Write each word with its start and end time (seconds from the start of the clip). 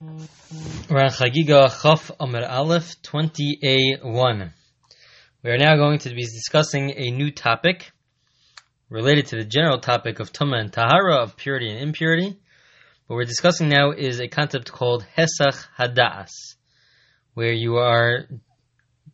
We're 0.00 1.08
Chagiga 1.08 1.70
Chaf 1.80 2.10
Amr 2.18 2.44
Aleph 2.44 3.00
20A1. 3.02 4.50
We 5.42 5.50
are 5.50 5.56
now 5.56 5.76
going 5.76 6.00
to 6.00 6.08
be 6.10 6.22
discussing 6.22 6.90
a 6.96 7.12
new 7.12 7.30
topic 7.30 7.92
related 8.90 9.26
to 9.26 9.36
the 9.36 9.44
general 9.44 9.78
topic 9.78 10.18
of 10.18 10.32
Tuma 10.32 10.58
and 10.58 10.72
Tahara, 10.72 11.22
of 11.22 11.36
purity 11.36 11.70
and 11.70 11.78
impurity. 11.78 12.36
What 13.06 13.16
we're 13.16 13.24
discussing 13.24 13.68
now 13.68 13.92
is 13.92 14.20
a 14.20 14.26
concept 14.26 14.72
called 14.72 15.06
Hesach 15.16 15.64
Hadas, 15.78 16.30
where 17.34 17.52
you 17.52 17.76
are 17.76 18.26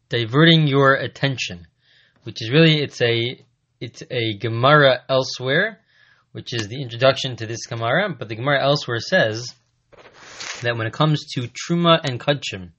diverting 0.08 0.66
your 0.66 0.94
attention, 0.94 1.66
which 2.22 2.40
is 2.40 2.50
really, 2.50 2.80
it's 2.80 3.02
a, 3.02 3.44
it's 3.80 4.02
a 4.10 4.38
Gemara 4.38 5.00
elsewhere, 5.10 5.80
which 6.32 6.54
is 6.54 6.68
the 6.68 6.80
introduction 6.80 7.36
to 7.36 7.46
this 7.46 7.66
Gemara, 7.66 8.08
but 8.18 8.28
the 8.28 8.36
Gemara 8.36 8.64
elsewhere 8.64 9.00
says 9.00 9.54
that 10.62 10.76
when 10.76 10.86
it 10.86 10.92
comes 10.92 11.24
to 11.34 11.48
Truma 11.48 12.00
and 12.02 12.20
Kudshim, 12.20 12.70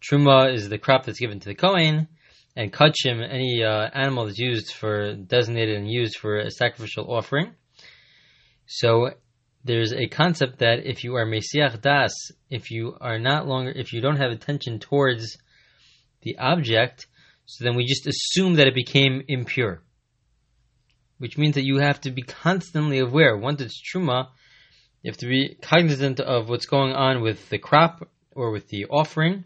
Truma 0.00 0.52
is 0.52 0.68
the 0.68 0.78
crop 0.78 1.04
that's 1.04 1.18
given 1.18 1.40
to 1.40 1.48
the 1.48 1.54
Kohen, 1.54 2.08
and 2.56 2.72
Kudshim, 2.72 3.22
any 3.22 3.64
uh, 3.64 3.88
animal 3.92 4.26
that's 4.26 4.38
used 4.38 4.72
for, 4.72 5.14
designated 5.14 5.76
and 5.76 5.90
used 5.90 6.16
for 6.18 6.38
a 6.38 6.50
sacrificial 6.50 7.12
offering. 7.12 7.52
So 8.66 9.10
there's 9.64 9.92
a 9.92 10.06
concept 10.06 10.58
that 10.58 10.86
if 10.86 11.04
you 11.04 11.14
are 11.16 11.26
Mesiach 11.26 11.80
Das, 11.80 12.12
if 12.50 12.70
you 12.70 12.96
are 13.00 13.18
not 13.18 13.46
longer, 13.46 13.72
if 13.74 13.92
you 13.92 14.00
don't 14.00 14.18
have 14.18 14.30
attention 14.30 14.78
towards 14.78 15.36
the 16.22 16.38
object, 16.38 17.06
so 17.46 17.64
then 17.64 17.74
we 17.74 17.86
just 17.86 18.06
assume 18.06 18.54
that 18.54 18.66
it 18.66 18.74
became 18.74 19.22
impure. 19.28 19.82
Which 21.18 21.38
means 21.38 21.54
that 21.54 21.64
you 21.64 21.78
have 21.78 22.00
to 22.02 22.10
be 22.10 22.22
constantly 22.22 22.98
aware. 22.98 23.36
Once 23.36 23.60
it's 23.60 23.80
Truma, 23.80 24.28
you 25.04 25.10
have 25.10 25.18
to 25.18 25.26
be 25.26 25.58
cognizant 25.60 26.18
of 26.18 26.48
what's 26.48 26.64
going 26.64 26.94
on 26.94 27.20
with 27.20 27.50
the 27.50 27.58
crop 27.58 28.08
or 28.32 28.50
with 28.50 28.68
the 28.68 28.86
offering. 28.86 29.44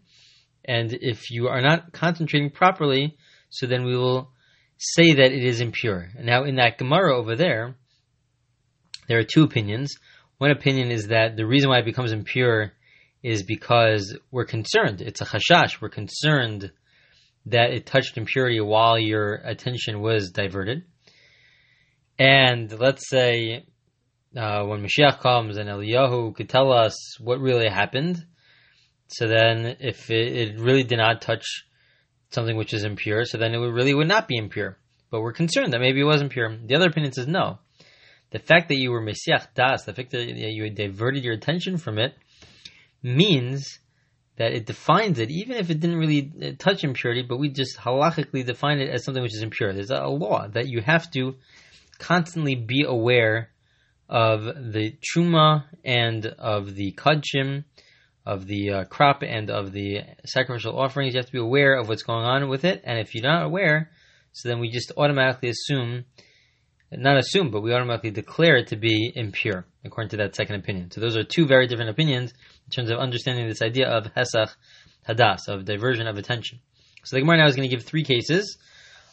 And 0.64 0.92
if 0.92 1.32
you 1.32 1.48
are 1.48 1.60
not 1.60 1.92
concentrating 1.92 2.50
properly, 2.50 3.16
so 3.50 3.66
then 3.66 3.84
we 3.84 3.96
will 3.96 4.30
say 4.76 5.14
that 5.14 5.32
it 5.32 5.44
is 5.44 5.60
impure. 5.60 6.10
Now, 6.16 6.44
in 6.44 6.54
that 6.56 6.78
Gemara 6.78 7.18
over 7.18 7.34
there, 7.34 7.74
there 9.08 9.18
are 9.18 9.24
two 9.24 9.42
opinions. 9.42 9.96
One 10.36 10.52
opinion 10.52 10.92
is 10.92 11.08
that 11.08 11.36
the 11.36 11.44
reason 11.44 11.70
why 11.70 11.80
it 11.80 11.84
becomes 11.84 12.12
impure 12.12 12.70
is 13.24 13.42
because 13.42 14.16
we're 14.30 14.44
concerned. 14.44 15.00
It's 15.00 15.20
a 15.20 15.24
chashash. 15.24 15.80
We're 15.80 15.88
concerned 15.88 16.70
that 17.46 17.72
it 17.72 17.84
touched 17.84 18.16
impurity 18.16 18.60
while 18.60 18.96
your 18.96 19.34
attention 19.34 20.02
was 20.02 20.30
diverted. 20.30 20.84
And 22.16 22.70
let's 22.78 23.08
say 23.08 23.64
uh, 24.36 24.64
when 24.64 24.84
Mashiach 24.84 25.20
comes 25.20 25.56
and 25.56 25.68
Eliyahu 25.68 26.34
could 26.34 26.48
tell 26.48 26.72
us 26.72 27.18
what 27.20 27.40
really 27.40 27.68
happened. 27.68 28.24
So 29.08 29.26
then, 29.26 29.76
if 29.80 30.10
it, 30.10 30.36
it, 30.36 30.60
really 30.60 30.82
did 30.82 30.98
not 30.98 31.22
touch 31.22 31.64
something 32.30 32.56
which 32.56 32.74
is 32.74 32.84
impure, 32.84 33.24
so 33.24 33.38
then 33.38 33.54
it 33.54 33.58
would, 33.58 33.72
really 33.72 33.94
would 33.94 34.08
not 34.08 34.28
be 34.28 34.36
impure. 34.36 34.76
But 35.10 35.22
we're 35.22 35.32
concerned 35.32 35.72
that 35.72 35.80
maybe 35.80 36.00
it 36.00 36.04
wasn't 36.04 36.32
pure. 36.32 36.54
The 36.62 36.74
other 36.74 36.88
opinion 36.88 37.12
says 37.12 37.26
no. 37.26 37.58
The 38.30 38.38
fact 38.38 38.68
that 38.68 38.76
you 38.76 38.90
were 38.90 39.00
Mesiach 39.00 39.54
Das, 39.54 39.84
the 39.84 39.94
fact 39.94 40.10
that 40.10 40.26
you 40.26 40.68
diverted 40.68 41.24
your 41.24 41.32
attention 41.32 41.78
from 41.78 41.98
it, 41.98 42.14
means 43.02 43.78
that 44.36 44.52
it 44.52 44.66
defines 44.66 45.18
it, 45.18 45.30
even 45.30 45.56
if 45.56 45.70
it 45.70 45.80
didn't 45.80 45.98
really 45.98 46.54
touch 46.58 46.84
impurity, 46.84 47.22
but 47.22 47.38
we 47.38 47.48
just 47.48 47.78
halachically 47.78 48.44
define 48.44 48.78
it 48.78 48.90
as 48.90 49.04
something 49.04 49.22
which 49.22 49.34
is 49.34 49.42
impure. 49.42 49.72
There's 49.72 49.90
a 49.90 50.06
law 50.06 50.46
that 50.48 50.68
you 50.68 50.82
have 50.82 51.10
to 51.12 51.36
constantly 51.98 52.54
be 52.54 52.84
aware 52.86 53.50
of 54.08 54.44
the 54.72 54.96
truma 55.02 55.64
and 55.84 56.26
of 56.26 56.74
the 56.74 56.92
kudshim, 56.92 57.64
of 58.24 58.46
the 58.46 58.70
uh, 58.70 58.84
crop 58.84 59.22
and 59.22 59.50
of 59.50 59.72
the 59.72 60.00
sacrificial 60.24 60.78
offerings. 60.78 61.14
You 61.14 61.18
have 61.18 61.26
to 61.26 61.32
be 61.32 61.38
aware 61.38 61.74
of 61.74 61.88
what's 61.88 62.02
going 62.02 62.24
on 62.24 62.48
with 62.48 62.64
it, 62.64 62.82
and 62.84 62.98
if 62.98 63.14
you're 63.14 63.22
not 63.22 63.44
aware, 63.44 63.90
so 64.32 64.48
then 64.48 64.60
we 64.60 64.70
just 64.70 64.92
automatically 64.96 65.48
assume, 65.48 66.04
not 66.92 67.18
assume, 67.18 67.50
but 67.50 67.62
we 67.62 67.72
automatically 67.72 68.10
declare 68.10 68.56
it 68.56 68.68
to 68.68 68.76
be 68.76 69.12
impure, 69.14 69.66
according 69.84 70.10
to 70.10 70.18
that 70.18 70.36
second 70.36 70.56
opinion. 70.56 70.90
So 70.90 71.00
those 71.00 71.16
are 71.16 71.24
two 71.24 71.46
very 71.46 71.66
different 71.66 71.90
opinions 71.90 72.32
in 72.66 72.70
terms 72.70 72.90
of 72.90 72.98
understanding 72.98 73.48
this 73.48 73.62
idea 73.62 73.88
of 73.88 74.04
hesach 74.14 74.54
hadas, 75.08 75.48
of 75.48 75.64
diversion 75.64 76.06
of 76.06 76.18
attention. 76.18 76.60
So 77.04 77.16
the 77.16 77.20
Gemara 77.20 77.38
now 77.38 77.46
is 77.46 77.56
going 77.56 77.68
to 77.68 77.74
give 77.74 77.84
three 77.84 78.04
cases 78.04 78.58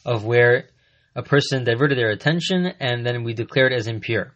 of 0.06 0.26
where 0.26 0.70
a 1.16 1.24
person 1.24 1.64
diverted 1.64 1.98
their 1.98 2.10
attention 2.10 2.66
and 2.80 3.06
then 3.06 3.24
we 3.24 3.34
declare 3.34 3.68
it 3.68 3.74
as 3.74 3.88
impure. 3.88 4.36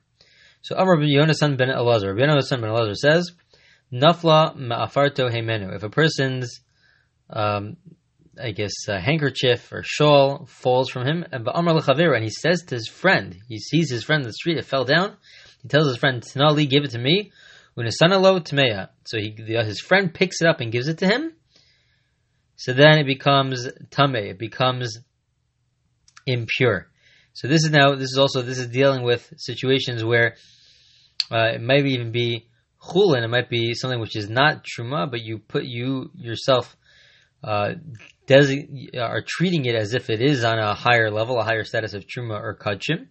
So 0.61 0.75
Amr 0.77 0.97
Yonasan 0.97 1.57
ben 1.57 1.69
Elazar, 1.69 2.13
Yonasan 2.15 2.61
ben 2.61 2.69
Elazar 2.69 2.95
says, 2.95 3.31
Nafla 3.91 4.55
ma'afarto 4.55 5.31
heimenu. 5.31 5.75
If 5.75 5.83
a 5.83 5.89
person's, 5.89 6.59
um, 7.29 7.77
I 8.41 8.51
guess, 8.51 8.73
a 8.87 8.99
handkerchief 8.99 9.71
or 9.71 9.83
shawl 9.83 10.45
falls 10.45 10.89
from 10.89 11.07
him, 11.07 11.25
and 11.31 11.47
Amr 11.47 11.79
and 12.13 12.23
he 12.23 12.29
says 12.29 12.63
to 12.63 12.75
his 12.75 12.87
friend, 12.87 13.35
he 13.47 13.57
sees 13.57 13.89
his 13.89 14.03
friend 14.03 14.21
in 14.21 14.27
the 14.27 14.33
street, 14.33 14.57
it 14.57 14.65
fell 14.65 14.85
down, 14.85 15.15
he 15.61 15.69
tells 15.69 15.87
his 15.87 15.97
friend, 15.97 16.21
Tinali, 16.21 16.69
give 16.69 16.83
it 16.83 16.91
to 16.91 16.99
me, 16.99 17.31
unasanalo 17.77 18.41
tmeya. 18.41 18.89
So 19.05 19.17
he, 19.17 19.35
his 19.37 19.81
friend 19.81 20.13
picks 20.13 20.41
it 20.41 20.47
up 20.47 20.59
and 20.59 20.71
gives 20.71 20.87
it 20.87 20.99
to 20.99 21.07
him, 21.07 21.33
so 22.59 22.73
then 22.73 22.99
it 22.99 23.05
becomes 23.05 23.69
tame, 23.89 24.15
it 24.15 24.37
becomes 24.37 24.99
impure. 26.25 26.89
So 27.33 27.47
this 27.47 27.63
is 27.63 27.71
now 27.71 27.95
this 27.95 28.11
is 28.11 28.17
also 28.17 28.41
this 28.41 28.57
is 28.57 28.67
dealing 28.67 29.03
with 29.03 29.33
situations 29.37 30.03
where 30.03 30.35
uh, 31.31 31.51
it 31.55 31.61
might 31.61 31.85
even 31.85 32.11
be 32.11 32.47
chulin. 32.81 33.23
It 33.23 33.29
might 33.29 33.49
be 33.49 33.73
something 33.73 33.99
which 33.99 34.15
is 34.15 34.29
not 34.29 34.65
truma, 34.65 35.09
but 35.09 35.21
you 35.21 35.39
put 35.39 35.63
you 35.63 36.11
yourself 36.15 36.75
uh, 37.43 37.73
desi- 38.27 38.97
are 38.97 39.23
treating 39.25 39.65
it 39.65 39.75
as 39.75 39.93
if 39.93 40.09
it 40.09 40.21
is 40.21 40.43
on 40.43 40.59
a 40.59 40.73
higher 40.73 41.09
level, 41.09 41.39
a 41.39 41.43
higher 41.43 41.63
status 41.63 41.93
of 41.93 42.05
truma 42.05 42.39
or 42.39 42.57
kachim. 42.57 43.07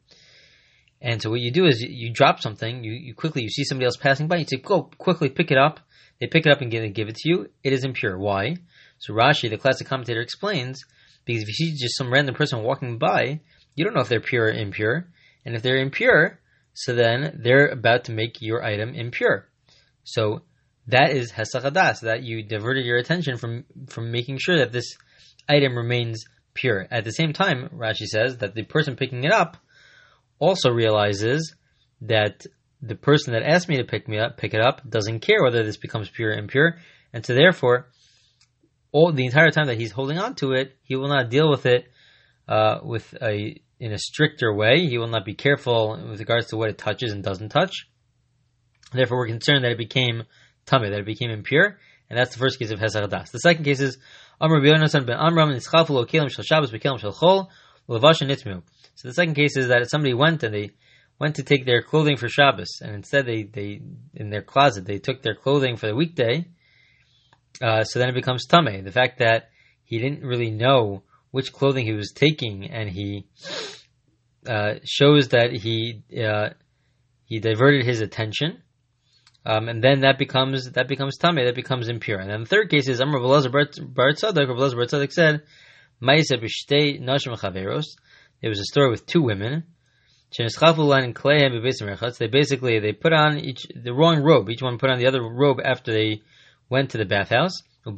And 1.00 1.23
so 1.23 1.31
what 1.31 1.41
you 1.41 1.53
do 1.53 1.65
is 1.67 1.81
you, 1.81 1.89
you 1.91 2.12
drop 2.12 2.41
something, 2.41 2.83
you, 2.83 2.93
you 2.93 3.15
quickly 3.15 3.43
you 3.43 3.49
see 3.49 3.65
somebody 3.65 3.87
else 3.87 3.97
passing 3.97 4.27
by, 4.27 4.39
you 4.39 4.47
say, 4.47 4.56
"Go 4.56 4.91
quickly, 4.99 5.29
pick 5.29 5.50
it 5.50 5.59
up." 5.59 5.81
They 6.21 6.27
pick 6.27 6.47
it 6.47 6.53
up 6.53 6.61
and 6.61 6.71
give, 6.71 6.93
give 6.95 7.09
it 7.09 7.15
to 7.17 7.29
you. 7.29 7.49
It 7.62 7.73
is 7.73 7.85
impure. 7.85 8.19
Why? 8.19 8.56
So 8.99 9.15
Rashi, 9.15 9.49
the 9.49 9.56
classic 9.56 9.87
commentator, 9.87 10.21
explains 10.21 10.85
because 11.25 11.43
if 11.43 11.49
you 11.49 11.55
see 11.55 11.71
just 11.77 11.97
some 11.97 12.12
random 12.12 12.35
person 12.35 12.62
walking 12.62 12.99
by, 12.99 13.41
you 13.78 13.84
don't 13.84 13.94
know 13.94 14.00
if 14.00 14.09
they're 14.09 14.21
pure 14.21 14.47
or 14.47 14.50
impure. 14.50 15.09
And 15.44 15.55
if 15.55 15.62
they're 15.62 15.78
impure, 15.78 16.41
so 16.75 16.94
then 16.94 17.41
they're 17.43 17.69
about 17.69 18.05
to 18.05 18.12
make 18.12 18.43
your 18.43 18.65
item 18.65 18.93
impure. 18.94 19.49
So 20.03 20.43
that 20.89 21.11
is 21.12 21.31
hesachadas, 21.31 22.00
that 22.00 22.25
you 22.25 22.43
diverted 22.43 22.84
your 22.84 22.99
attention 22.99 23.37
from, 23.37 23.65
from 23.88 24.11
making 24.11 24.38
sure 24.38 24.59
that 24.59 24.72
this 24.72 24.97
item 25.49 25.77
remains 25.77 26.25
pure. 26.55 26.88
At 26.91 27.05
the 27.05 27.12
same 27.12 27.33
time, 27.33 27.71
Rashi 27.72 28.06
says 28.06 28.38
that 28.38 28.56
the 28.56 28.65
person 28.65 28.97
picking 28.97 29.22
it 29.22 29.33
up 29.33 29.56
also 30.41 30.71
realizes 30.71 31.55
that 32.00 32.44
the 32.83 32.97
person 32.97 33.33
that 33.33 33.43
asked 33.43 33.69
me 33.69 33.77
to 33.77 33.84
pick 33.84 34.09
me 34.09 34.19
up, 34.19 34.37
pick 34.37 34.55
it 34.55 34.61
up, 34.61 34.83
doesn't 34.88 35.21
care 35.21 35.43
whether 35.43 35.62
this 35.62 35.77
becomes 35.77 36.11
pure 36.11 36.31
or 36.31 36.38
impure, 36.38 36.78
and 37.12 37.25
so 37.25 37.34
therefore, 37.34 37.88
all 38.91 39.12
the 39.12 39.25
entire 39.25 39.50
time 39.50 39.67
that 39.67 39.78
he's 39.78 39.93
holding 39.93 40.19
on 40.19 40.34
to 40.37 40.53
it, 40.53 40.77
he 40.83 40.97
will 40.97 41.09
not 41.09 41.31
deal 41.31 41.49
with 41.49 41.67
it 41.67 41.91
uh, 42.49 42.78
with 42.83 43.15
a 43.22 43.61
in 43.81 43.93
a 43.93 43.99
stricter 43.99 44.53
way. 44.53 44.87
He 44.87 44.99
will 44.99 45.09
not 45.09 45.25
be 45.25 45.34
careful 45.34 45.99
with 46.11 46.19
regards 46.19 46.49
to 46.49 46.56
what 46.56 46.71
it 46.71 46.78
touches 46.78 47.12
and 47.12 47.22
doesn't 47.22 47.50
touch. 47.50 47.87
Therefore, 48.93 49.19
we're 49.19 49.28
concerned 49.28 49.65
that 49.65 49.72
it 49.72 49.78
became 49.78 50.25
tummy, 50.66 50.91
that 50.91 51.00
it 51.00 51.06
became 51.06 51.31
impure, 51.31 51.78
and 52.09 52.19
that's 52.19 52.33
the 52.33 52.38
first 52.38 52.59
case 52.59 52.71
of 52.71 52.81
Hesach 52.81 53.31
The 53.31 53.38
second 53.38 53.65
case 53.65 53.81
is 53.81 53.99
Amr 54.41 54.61
ben 54.61 54.83
Amram 55.11 55.61
Shel 55.61 56.44
Shabbos 56.44 56.72
Bekelim 56.72 56.99
Shel 56.99 57.12
Chol. 57.12 57.49
So 57.91 59.09
the 59.09 59.15
second 59.15 59.34
case 59.34 59.56
is 59.56 59.69
that 59.69 59.88
somebody 59.88 60.12
went 60.12 60.43
and 60.43 60.55
they 60.55 60.72
went 61.19 61.37
to 61.37 61.43
take 61.43 61.65
their 61.65 61.83
clothing 61.83 62.17
for 62.17 62.28
Shabbos, 62.28 62.81
and 62.83 62.94
instead 62.94 63.27
they, 63.27 63.43
they 63.43 63.81
in 64.15 64.31
their 64.31 64.43
closet 64.43 64.84
they 64.84 64.99
took 64.99 65.22
their 65.22 65.34
clothing 65.34 65.77
for 65.77 65.87
the 65.87 65.94
weekday. 65.94 66.47
Uh, 67.61 67.85
so 67.85 67.99
then 67.99 68.08
it 68.08 68.14
becomes 68.14 68.47
tame. 68.47 68.85
The 68.85 68.93
fact 68.93 69.19
that 69.19 69.50
he 69.85 69.99
didn't 69.99 70.23
really 70.23 70.50
know 70.50 71.03
which 71.31 71.53
clothing 71.53 71.85
he 71.85 71.93
was 71.93 72.13
taking, 72.13 72.71
and 72.71 72.89
he 72.89 73.27
uh, 74.47 74.75
shows 74.85 75.29
that 75.29 75.53
he 75.53 76.03
uh, 76.25 76.51
he 77.25 77.41
diverted 77.41 77.85
his 77.85 78.01
attention, 78.01 78.63
um, 79.45 79.69
and 79.69 79.83
then 79.83 80.01
that 80.01 80.19
becomes 80.19 80.71
that 80.73 80.89
becomes 80.89 81.17
tummy, 81.17 81.45
that 81.45 81.55
becomes 81.55 81.89
impure. 81.89 82.19
And 82.19 82.31
then 82.31 82.41
the 82.41 82.47
third 82.47 82.71
case 82.71 82.89
is 82.89 83.01
Amr 83.01 83.21
Bar 83.21 83.31
Tzadok. 83.33 83.95
Bar 83.95 84.13
Tzadok 84.13 85.13
said, 85.13 85.43
"Ma'isa 86.03 86.39
b'shtei 86.43 87.01
nashim 87.01 87.37
chaveros." 87.39 87.85
There 88.41 88.51
was 88.51 88.61
a 88.61 88.65
story 88.65 88.91
with 88.91 89.05
two 89.07 89.23
women. 89.23 89.65
They 90.37 90.45
basically 92.27 92.79
they 92.81 92.93
put 92.93 93.13
on 93.15 93.39
each 93.39 93.67
the 93.75 93.95
wrong 93.95 94.23
robe. 94.23 94.51
Each 94.51 94.63
one 94.63 94.79
put 94.79 94.91
on 94.91 94.99
the 94.99 95.07
other 95.07 95.23
robe 95.23 95.59
after 95.65 95.93
they 95.93 96.21
went 96.69 96.91
to 96.91 96.99
the 96.99 97.07
bathhouse. 97.07 97.63
They 97.85 97.93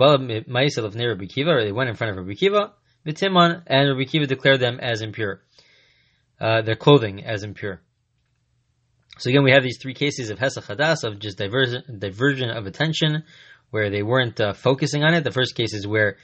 went 1.73 1.91
in 1.91 1.97
front 1.97 2.11
of 2.11 2.17
Rabbi 2.17 2.35
Akiva. 2.35 2.71
V'timon, 3.07 3.63
and 3.67 3.89
Rabbi 3.89 4.11
Akiva 4.11 4.27
declare 4.27 4.59
them 4.59 4.79
as 4.81 5.03
impure, 5.03 5.43
uh, 6.41 6.63
their 6.63 6.77
clothing 6.77 7.25
as 7.25 7.43
impure. 7.43 7.81
So 9.19 9.31
again, 9.31 9.45
we 9.45 9.53
have 9.53 9.63
these 9.63 9.79
three 9.81 9.95
cases 9.95 10.31
of 10.31 10.39
Hesach 10.39 10.65
Hadas, 10.65 11.05
of 11.05 11.19
just 11.19 11.37
diversion, 11.39 11.99
diversion 11.99 12.51
of 12.51 12.67
attention, 12.67 13.25
where 13.71 13.91
they 13.91 14.03
weren't 14.03 14.41
uh, 14.41 14.53
focusing 14.53 15.03
on 15.05 15.15
it. 15.15 15.25
The 15.25 15.31
first 15.31 15.55
case 15.55 15.75
is 15.75 15.87
where 15.87 16.17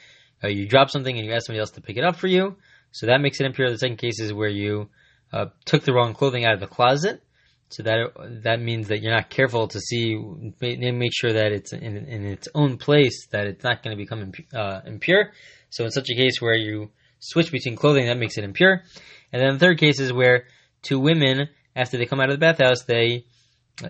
uh, 0.43 0.49
you 0.49 0.67
drop 0.67 0.90
something 0.90 1.17
and 1.17 1.26
you 1.26 1.32
ask 1.32 1.46
somebody 1.46 1.61
else 1.61 1.73
to 1.73 1.81
pick 1.81 1.96
it 1.96 2.05
up 2.05 2.17
for 2.17 2.26
you. 2.26 2.56
So 2.93 3.06
that 3.06 3.20
makes 3.20 3.40
it 3.40 3.46
impure. 3.46 3.70
The 3.70 3.79
second 3.79 3.99
case 3.99 4.20
is 4.20 4.32
where 4.32 4.49
you 4.49 4.88
uh, 5.32 5.46
took 5.64 5.84
the 5.84 5.93
wrong 5.93 6.14
clothing 6.14 6.44
out 6.44 6.55
of 6.55 6.61
the 6.61 6.67
closet. 6.67 7.22
So 7.69 7.82
that 7.82 8.12
that 8.44 8.61
means 8.61 8.88
that 8.88 9.02
you're 9.02 9.14
not 9.14 9.29
careful 9.29 9.67
to 9.69 9.81
see, 9.81 10.17
make 10.61 11.12
sure 11.12 11.32
that 11.32 11.50
it's 11.50 11.72
in, 11.72 11.96
in 11.96 12.25
its 12.25 12.49
own 12.55 12.79
place, 12.79 13.26
that 13.32 13.49
it's 13.49 13.64
not 13.64 13.82
going 13.82 13.96
to 13.96 14.02
become 14.02 14.32
uh, 14.55 14.81
impure. 14.87 15.32
So 15.76 15.84
in 15.84 15.90
such 15.90 16.08
a 16.08 16.14
case 16.14 16.40
where 16.40 16.56
you 16.56 16.90
switch 17.19 17.52
between 17.52 17.76
clothing, 17.76 18.06
that 18.06 18.17
makes 18.17 18.38
it 18.38 18.44
impure. 18.44 18.82
And 19.31 19.43
then 19.43 19.52
the 19.52 19.58
third 19.58 19.78
case 19.78 20.00
is 20.00 20.11
where 20.11 20.44
two 20.81 20.99
women 20.99 21.50
after 21.75 21.99
they 21.99 22.06
come 22.06 22.19
out 22.19 22.31
of 22.31 22.37
the 22.37 22.46
bathhouse, 22.46 22.84
they 22.84 23.26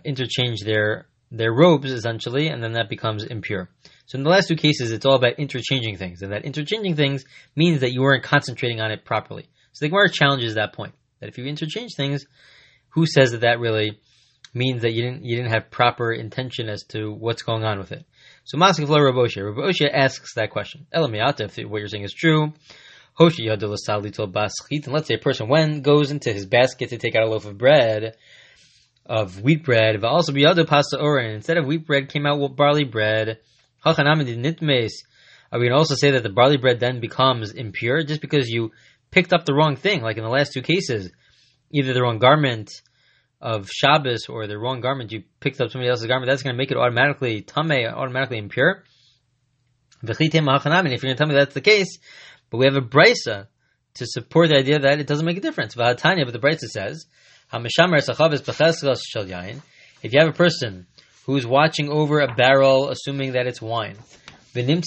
interchange 0.05 0.63
their 0.63 1.07
their 1.31 1.53
robes 1.53 1.93
essentially, 1.93 2.49
and 2.49 2.61
then 2.61 2.73
that 2.73 2.89
becomes 2.89 3.23
impure. 3.23 3.71
So 4.07 4.19
in 4.19 4.25
the 4.25 4.31
last 4.31 4.49
two 4.49 4.57
cases, 4.57 4.91
it's 4.91 5.07
all 5.07 5.15
about 5.15 5.39
interchanging 5.39 5.97
things, 5.97 6.23
and 6.23 6.33
that 6.33 6.45
interchanging 6.45 6.97
things 6.97 7.25
means 7.55 7.81
that 7.81 7.93
you 7.93 8.03
weren't 8.03 8.25
concentrating 8.25 8.81
on 8.81 8.91
it 8.91 9.05
properly. 9.05 9.49
So 9.73 9.85
the 9.85 9.91
Gemara 9.91 10.11
challenges 10.11 10.57
that 10.57 10.73
point 10.73 10.95
that 11.21 11.29
if 11.29 11.39
you 11.39 11.45
interchange 11.45 11.93
things, 11.97 12.27
who 12.91 13.07
says 13.07 13.31
that 13.31 13.43
that 13.43 13.61
really 13.61 14.01
means 14.55 14.83
that 14.83 14.93
you 14.93 15.03
didn't 15.03 15.25
you 15.25 15.37
didn't 15.37 15.53
have 15.53 15.71
proper 15.71 16.13
intention 16.13 16.69
as 16.69 16.83
to 16.89 17.13
what's 17.13 17.43
going 17.43 17.63
on 17.63 17.79
with 17.79 17.93
it? 17.93 18.05
So 18.47 18.57
Masikflo 18.59 18.99
Rabosha, 18.99 19.43
Rabosha 19.43 19.91
asks 19.93 20.35
that 20.35 20.51
question. 20.51 20.87
Elamiyata, 20.95 21.41
if 21.41 21.57
what 21.69 21.79
you're 21.79 21.89
saying 21.89 22.05
is 22.05 22.15
true, 22.15 22.53
Hoshi 23.15 23.49
and 23.49 23.61
let's 23.61 25.09
say 25.09 25.15
a 25.15 25.19
person 25.19 25.49
when 25.49 25.81
goes 25.81 26.13
into 26.13 26.33
his 26.33 26.47
basket 26.47 26.91
to 26.91 26.97
take 26.97 27.17
out 27.17 27.25
a 27.25 27.27
loaf 27.27 27.45
of 27.45 27.59
bread, 27.59 28.15
of 29.05 29.43
wheat 29.43 29.65
bread, 29.65 30.01
but 30.01 30.07
also 30.07 30.33
biyado 30.33 30.65
pasta 30.65 30.97
oren. 30.97 31.33
Instead 31.33 31.57
of 31.57 31.67
wheat 31.67 31.89
bread 31.89 32.09
came 32.09 32.25
out 32.25 32.39
with 32.39 32.55
barley 32.55 32.85
bread. 32.85 33.41
Are 33.85 33.95
uh, 33.99 34.15
we 35.59 35.67
can 35.67 35.73
also 35.73 35.97
say 35.97 36.13
that 36.13 36.23
the 36.23 36.29
barley 36.29 36.57
bread 36.57 36.79
then 36.79 37.01
becomes 37.01 37.51
impure 37.51 38.05
just 38.05 38.21
because 38.21 38.49
you 38.49 38.71
picked 39.11 39.33
up 39.33 39.45
the 39.45 39.55
wrong 39.55 39.75
thing, 39.75 40.03
like 40.03 40.19
in 40.19 40.23
the 40.23 40.31
last 40.31 40.53
two 40.53 40.63
cases, 40.63 41.11
either 41.73 41.93
the 41.93 42.03
wrong 42.03 42.21
garment 42.21 42.71
of 43.47 43.71
Shabbos 43.71 44.27
or 44.29 44.49
the 44.49 44.59
wrong 44.59 44.81
garment, 44.81 45.13
you 45.13 45.23
picked 45.39 45.61
up 45.61 45.71
somebody 45.71 45.89
else's 45.89 46.09
garment, 46.09 46.29
that's 46.29 46.43
going 46.43 46.55
to 46.55 46.59
make 46.59 46.73
it 46.73 46.77
automatically 46.77 47.43
tame, 47.43 47.71
automatically 47.71 48.39
impure. 48.39 48.83
If 50.03 50.19
you're 50.21 50.31
going 50.33 50.59
to 50.59 51.15
tell 51.15 51.29
me 51.29 51.35
that's 51.35 51.55
the 51.55 51.61
case, 51.61 51.99
but 52.51 52.59
we 52.59 52.65
have 52.67 52.75
a 52.75 52.81
brisa 52.81 53.47
to 53.95 54.07
support 54.07 54.49
the 54.49 54.57
idea 54.57 54.81
that 54.81 54.99
it 54.99 55.07
doesn't 55.07 55.25
make 55.25 55.37
a 55.37 55.41
difference. 55.41 55.77
But 55.77 55.99
the 55.99 56.41
brisa 56.43 56.67
says, 56.67 57.07
if 60.03 60.13
you 60.13 60.21
have 60.21 60.29
a 60.29 60.33
person 60.33 60.87
who's 61.25 61.47
watching 61.47 61.89
over 61.89 62.19
a 62.19 62.35
barrel, 62.35 62.91
assuming 62.91 63.33
that 63.33 63.47
it's 63.47 63.63
wine, 63.63 63.97
that 64.55 64.69
in 64.69 64.83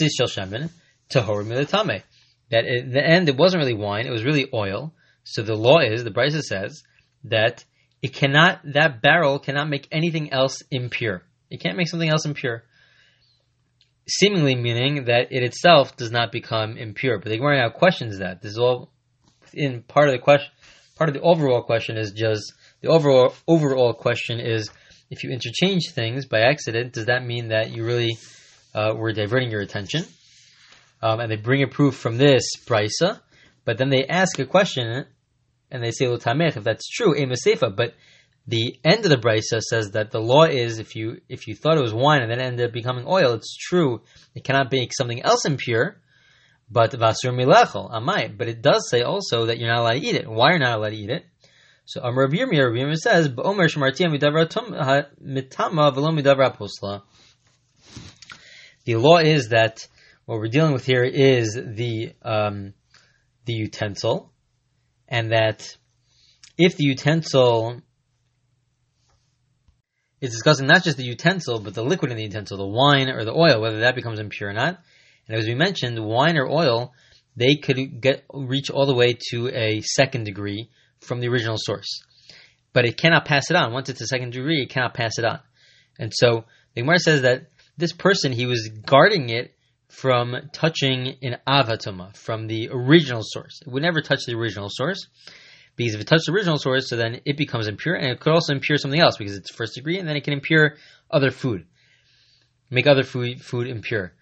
the 2.91 3.03
end 3.03 3.29
it 3.29 3.37
wasn't 3.37 3.61
really 3.61 3.73
wine, 3.73 4.05
it 4.05 4.11
was 4.11 4.25
really 4.25 4.49
oil. 4.53 4.93
So 5.23 5.43
the 5.43 5.55
law 5.55 5.79
is, 5.79 6.03
the 6.03 6.11
brisa 6.11 6.41
says, 6.41 6.83
that 7.23 7.63
it 8.01 8.13
cannot, 8.13 8.61
that 8.73 9.01
barrel 9.01 9.39
cannot 9.39 9.69
make 9.69 9.87
anything 9.91 10.31
else 10.31 10.61
impure. 10.71 11.23
It 11.49 11.61
can't 11.61 11.77
make 11.77 11.87
something 11.87 12.09
else 12.09 12.25
impure 12.25 12.63
seemingly 14.09 14.55
meaning 14.55 15.05
that 15.05 15.27
it 15.31 15.43
itself 15.43 15.95
does 15.95 16.11
not 16.11 16.31
become 16.31 16.77
impure. 16.77 17.19
But 17.19 17.29
the 17.29 17.37
Gemara 17.37 17.59
now 17.59 17.69
questions 17.69 18.19
that. 18.19 18.41
This 18.41 18.53
is 18.53 18.57
all 18.57 18.91
in 19.53 19.83
part 19.83 20.07
of 20.07 20.13
the 20.13 20.19
question. 20.19 20.51
Part 20.95 21.09
of 21.09 21.13
the 21.13 21.21
overall 21.21 21.61
question 21.61 21.97
is 21.97 22.11
just 22.11 22.53
the 22.81 22.89
overall 22.89 23.33
overall 23.47 23.93
question 23.93 24.39
is 24.39 24.69
if 25.09 25.23
you 25.23 25.31
interchange 25.31 25.91
things 25.91 26.25
by 26.25 26.41
accident, 26.41 26.93
does 26.93 27.05
that 27.05 27.25
mean 27.25 27.49
that 27.49 27.71
you 27.71 27.85
really 27.85 28.17
uh, 28.73 28.93
were 28.95 29.13
diverting 29.13 29.49
your 29.49 29.61
attention? 29.61 30.03
Um, 31.01 31.21
and 31.21 31.31
they 31.31 31.37
bring 31.37 31.63
a 31.63 31.67
proof 31.67 31.95
from 31.95 32.17
this 32.17 32.43
brisa, 32.65 33.21
but 33.63 33.77
then 33.77 33.89
they 33.89 34.05
ask 34.05 34.37
a 34.39 34.45
question 34.45 35.05
and 35.71 35.83
they 35.83 35.91
say 35.91 36.05
tamech 36.05 36.57
if 36.57 36.63
that's 36.63 36.87
true, 36.87 37.15
emasefa, 37.15 37.75
but 37.75 37.93
the 38.47 38.79
end 38.83 39.05
of 39.05 39.11
the 39.11 39.17
brisa 39.17 39.61
says 39.61 39.91
that 39.91 40.11
the 40.11 40.19
law 40.19 40.43
is 40.43 40.79
if 40.79 40.95
you 40.95 41.21
if 41.29 41.47
you 41.47 41.55
thought 41.55 41.77
it 41.77 41.81
was 41.81 41.93
wine 41.93 42.21
and 42.23 42.31
then 42.31 42.39
it 42.39 42.45
ended 42.45 42.67
up 42.67 42.73
becoming 42.73 43.05
oil, 43.07 43.33
it's 43.33 43.55
true. 43.55 44.01
It 44.33 44.43
cannot 44.43 44.71
make 44.71 44.91
something 44.93 45.21
else 45.21 45.45
impure, 45.45 46.01
but 46.69 46.91
vasur 46.91 47.31
milechel 47.31 47.91
amai. 47.91 48.35
But 48.35 48.47
it 48.47 48.61
does 48.61 48.89
say 48.89 49.01
also 49.01 49.45
that 49.47 49.59
you're 49.59 49.69
not 49.69 49.81
allowed 49.81 49.99
to 49.99 50.05
eat 50.07 50.15
it. 50.15 50.27
Why 50.27 50.51
you're 50.51 50.59
not 50.59 50.79
allowed 50.79 50.89
to 50.89 50.95
eat 50.95 51.11
it? 51.11 51.25
So 51.85 52.01
Amr 52.01 52.23
Rav 52.23 52.31
Yirmiyah 52.31 52.95
says, 52.97 53.29
"Ba'omer 53.29 53.67
shemartia 53.67 54.07
mitama 54.09 55.93
v'lo 55.93 56.19
midavra 56.19 56.55
posla." 56.57 57.01
The 58.85 58.95
law 58.95 59.17
is 59.17 59.49
that 59.49 59.87
what 60.25 60.39
we're 60.39 60.47
dealing 60.47 60.73
with 60.73 60.85
here 60.85 61.03
is 61.03 61.53
the 61.53 62.13
um, 62.23 62.73
the 63.45 63.53
utensil, 63.53 64.31
and 65.09 65.31
that 65.31 65.75
if 66.57 66.77
the 66.77 66.85
utensil 66.85 67.81
is 70.21 70.31
discussing 70.31 70.67
not 70.67 70.83
just 70.83 70.97
the 70.97 71.03
utensil, 71.03 71.59
but 71.59 71.73
the 71.73 71.83
liquid 71.83 72.11
in 72.11 72.17
the 72.17 72.23
utensil, 72.23 72.57
the 72.57 72.65
wine 72.65 73.09
or 73.09 73.25
the 73.25 73.33
oil, 73.33 73.59
whether 73.59 73.79
that 73.79 73.95
becomes 73.95 74.19
impure 74.19 74.49
or 74.49 74.53
not. 74.53 74.79
And 75.27 75.37
as 75.37 75.45
we 75.45 75.55
mentioned, 75.55 76.03
wine 76.03 76.37
or 76.37 76.47
oil, 76.47 76.93
they 77.35 77.55
could 77.55 78.01
get 78.01 78.25
reach 78.33 78.69
all 78.69 78.85
the 78.85 78.95
way 78.95 79.17
to 79.31 79.49
a 79.49 79.81
second 79.81 80.25
degree 80.25 80.69
from 80.99 81.19
the 81.19 81.29
original 81.29 81.55
source. 81.57 82.03
But 82.73 82.85
it 82.85 82.97
cannot 82.97 83.25
pass 83.25 83.49
it 83.49 83.55
on. 83.55 83.73
Once 83.73 83.89
it's 83.89 84.01
a 84.01 84.07
second 84.07 84.31
degree, 84.31 84.61
it 84.61 84.69
cannot 84.69 84.93
pass 84.93 85.17
it 85.17 85.25
on. 85.25 85.39
And 85.97 86.11
so 86.13 86.45
the 86.75 86.81
Gemara 86.81 86.99
says 86.99 87.21
that 87.21 87.47
this 87.77 87.93
person, 87.93 88.31
he 88.31 88.45
was 88.45 88.69
guarding 88.85 89.29
it 89.29 89.55
from 89.89 90.35
touching 90.53 91.15
an 91.21 91.37
avatuma, 91.47 92.15
from 92.15 92.47
the 92.47 92.69
original 92.71 93.21
source. 93.23 93.59
It 93.61 93.67
would 93.67 93.83
never 93.83 94.01
touch 94.01 94.25
the 94.25 94.35
original 94.35 94.69
source. 94.71 95.07
Because 95.75 95.95
if 95.95 96.01
it 96.01 96.07
touched 96.07 96.25
the 96.25 96.33
original 96.33 96.57
source, 96.57 96.89
so 96.89 96.97
then 96.97 97.21
it 97.25 97.37
becomes 97.37 97.67
impure, 97.67 97.95
and 97.95 98.07
it 98.07 98.19
could 98.19 98.33
also 98.33 98.53
impure 98.53 98.77
something 98.77 98.99
else 98.99 99.17
because 99.17 99.35
it's 99.35 99.49
first 99.49 99.75
degree, 99.75 99.97
and 99.97 100.07
then 100.07 100.15
it 100.17 100.25
can 100.25 100.33
impure 100.33 100.75
other 101.09 101.31
food, 101.31 101.65
make 102.69 102.85
other 102.85 103.03
food 103.03 103.41
food 103.41 103.67
impure. 103.67 104.13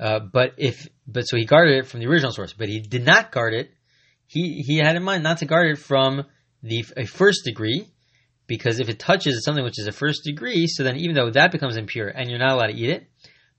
Uh, 0.00 0.20
but 0.20 0.54
if 0.56 0.88
but 1.06 1.22
so 1.24 1.36
he 1.36 1.44
guarded 1.44 1.78
it 1.78 1.86
from 1.86 2.00
the 2.00 2.06
original 2.06 2.32
source, 2.32 2.54
but 2.54 2.68
he 2.68 2.80
did 2.80 3.04
not 3.04 3.30
guard 3.30 3.52
it. 3.52 3.70
He 4.26 4.62
he 4.66 4.78
had 4.78 4.96
in 4.96 5.02
mind 5.02 5.22
not 5.22 5.38
to 5.38 5.44
guard 5.44 5.70
it 5.70 5.78
from 5.78 6.24
the 6.62 6.84
a 6.96 7.04
first 7.04 7.44
degree, 7.44 7.86
because 8.46 8.80
if 8.80 8.88
it 8.88 8.98
touches 8.98 9.44
something 9.44 9.64
which 9.64 9.78
is 9.78 9.86
a 9.86 9.92
first 9.92 10.24
degree, 10.24 10.66
so 10.66 10.82
then 10.82 10.96
even 10.96 11.14
though 11.14 11.30
that 11.30 11.52
becomes 11.52 11.76
impure 11.76 12.08
and 12.08 12.30
you're 12.30 12.38
not 12.38 12.52
allowed 12.52 12.68
to 12.68 12.74
eat 12.74 12.88
it, 12.88 13.06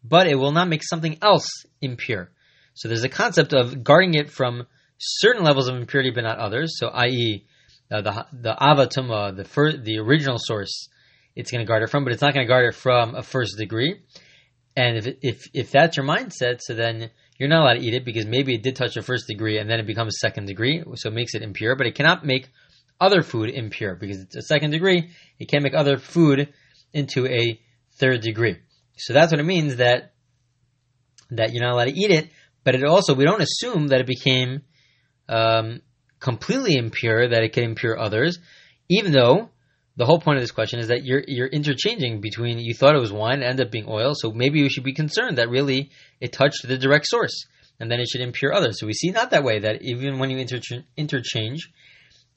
but 0.04 0.28
it 0.28 0.36
will 0.36 0.52
not 0.52 0.68
make 0.68 0.84
something 0.84 1.18
else 1.22 1.50
impure. 1.82 2.32
So 2.74 2.88
there's 2.88 3.04
a 3.04 3.10
concept 3.10 3.54
of 3.54 3.84
guarding 3.84 4.16
it 4.16 4.30
from 4.30 4.68
certain 4.98 5.44
levels 5.44 5.68
of 5.68 5.76
impurity, 5.76 6.12
but 6.12 6.24
not 6.24 6.40
others. 6.40 6.78
So, 6.78 6.88
i.e., 6.88 7.46
uh, 7.92 8.02
the 8.02 8.26
the 8.32 8.56
avatuma, 8.60 9.36
the 9.36 9.44
fir- 9.44 9.78
the 9.78 10.00
original 10.00 10.38
source, 10.40 10.90
it's 11.36 11.52
going 11.52 11.64
to 11.64 11.68
guard 11.68 11.84
it 11.84 11.90
from, 11.90 12.04
but 12.04 12.14
it's 12.14 12.22
not 12.22 12.34
going 12.34 12.46
to 12.46 12.52
guard 12.52 12.66
it 12.66 12.76
from 12.76 13.16
a 13.16 13.22
first 13.22 13.58
degree. 13.58 14.02
And 14.76 14.98
if 14.98 15.08
if 15.22 15.50
if 15.54 15.72
that's 15.72 15.98
your 15.98 16.06
mindset, 16.06 16.62
so 16.62 16.74
then 16.74 17.12
you're 17.38 17.50
not 17.50 17.62
allowed 17.62 17.74
to 17.76 17.86
eat 17.86 17.94
it 17.94 18.06
because 18.06 18.26
maybe 18.26 18.56
it 18.56 18.64
did 18.64 18.76
touch 18.76 18.98
a 18.98 19.04
first 19.04 19.28
degree 19.28 19.60
and 19.60 19.70
then 19.70 19.80
it 19.80 19.86
becomes 19.86 20.18
second 20.20 20.46
degree, 20.46 20.84
so 20.96 21.10
it 21.10 21.14
makes 21.14 21.36
it 21.36 21.44
impure. 21.44 21.76
But 21.76 21.88
it 21.88 21.96
cannot 21.96 22.26
make 22.26 22.50
other 23.00 23.22
food 23.22 23.50
impure 23.50 23.96
because 23.96 24.20
it's 24.20 24.36
a 24.36 24.42
second 24.42 24.72
degree. 24.72 25.12
It 25.40 25.50
can't 25.50 25.64
make 25.64 25.76
other 25.76 25.98
food 25.98 26.54
into 26.94 27.28
a 27.28 27.60
third 28.00 28.22
degree. 28.22 28.58
So 28.98 29.14
that's 29.14 29.32
what 29.32 29.40
it 29.40 29.46
means 29.46 29.78
that 29.78 30.14
that 31.32 31.52
you're 31.52 31.64
not 31.64 31.74
allowed 31.74 31.86
to 31.86 32.00
eat 32.00 32.12
it. 32.12 32.30
But 32.64 32.76
it 32.76 32.84
also 32.84 33.14
we 33.14 33.26
don't 33.26 33.42
assume 33.42 33.88
that 33.88 34.00
it 34.02 34.08
became 34.08 34.62
um, 35.28 35.82
completely 36.20 36.76
impure 36.76 37.28
that 37.28 37.44
it 37.44 37.54
can 37.54 37.64
impure 37.64 38.00
others, 38.00 38.40
even 38.90 39.12
though 39.12 39.50
the 39.96 40.06
whole 40.06 40.20
point 40.20 40.38
of 40.38 40.44
this 40.44 40.52
question 40.52 40.80
is 40.80 40.88
that 40.88 41.04
you're 41.04 41.24
you're 41.28 41.48
interchanging 41.48 42.22
between 42.22 42.60
you 42.60 42.74
thought 42.74 42.96
it 42.96 43.00
was 43.00 43.12
wine 43.12 43.36
and 43.36 43.44
ended 43.44 43.68
up 43.68 43.72
being 43.72 43.86
oil, 43.88 44.14
so 44.16 44.32
maybe 44.32 44.60
you 44.60 44.70
should 44.70 44.84
be 44.84 44.94
concerned 44.94 45.38
that 45.38 45.50
really 45.50 45.92
it 46.20 46.32
touched 46.32 46.68
the 46.68 46.78
direct 46.78 47.06
source 47.08 47.46
and 47.80 47.92
then 47.92 48.00
it 48.00 48.08
should 48.08 48.22
impure 48.22 48.54
others. 48.54 48.80
So 48.80 48.88
we 48.88 48.94
see 48.94 49.12
not 49.12 49.32
that 49.32 49.44
way 49.44 49.60
that 49.60 49.82
even 49.82 50.20
when 50.20 50.30
you 50.30 50.38
inter- 50.38 50.84
interchange, 50.96 51.72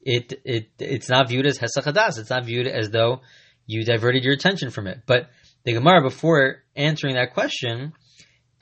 it 0.02 0.40
it 0.44 0.68
it's 0.78 1.08
not 1.08 1.28
viewed 1.28 1.46
as 1.46 1.58
hesachadas. 1.58 2.18
It's 2.18 2.30
not 2.30 2.44
viewed 2.44 2.66
as 2.66 2.90
though 2.90 3.20
you 3.66 3.84
diverted 3.84 4.24
your 4.24 4.34
attention 4.34 4.70
from 4.70 4.86
it. 4.86 5.02
But 5.06 5.30
the 5.66 5.72
Gemara, 5.72 6.00
before 6.00 6.62
answering 6.76 7.16
that 7.16 7.34
question, 7.34 7.92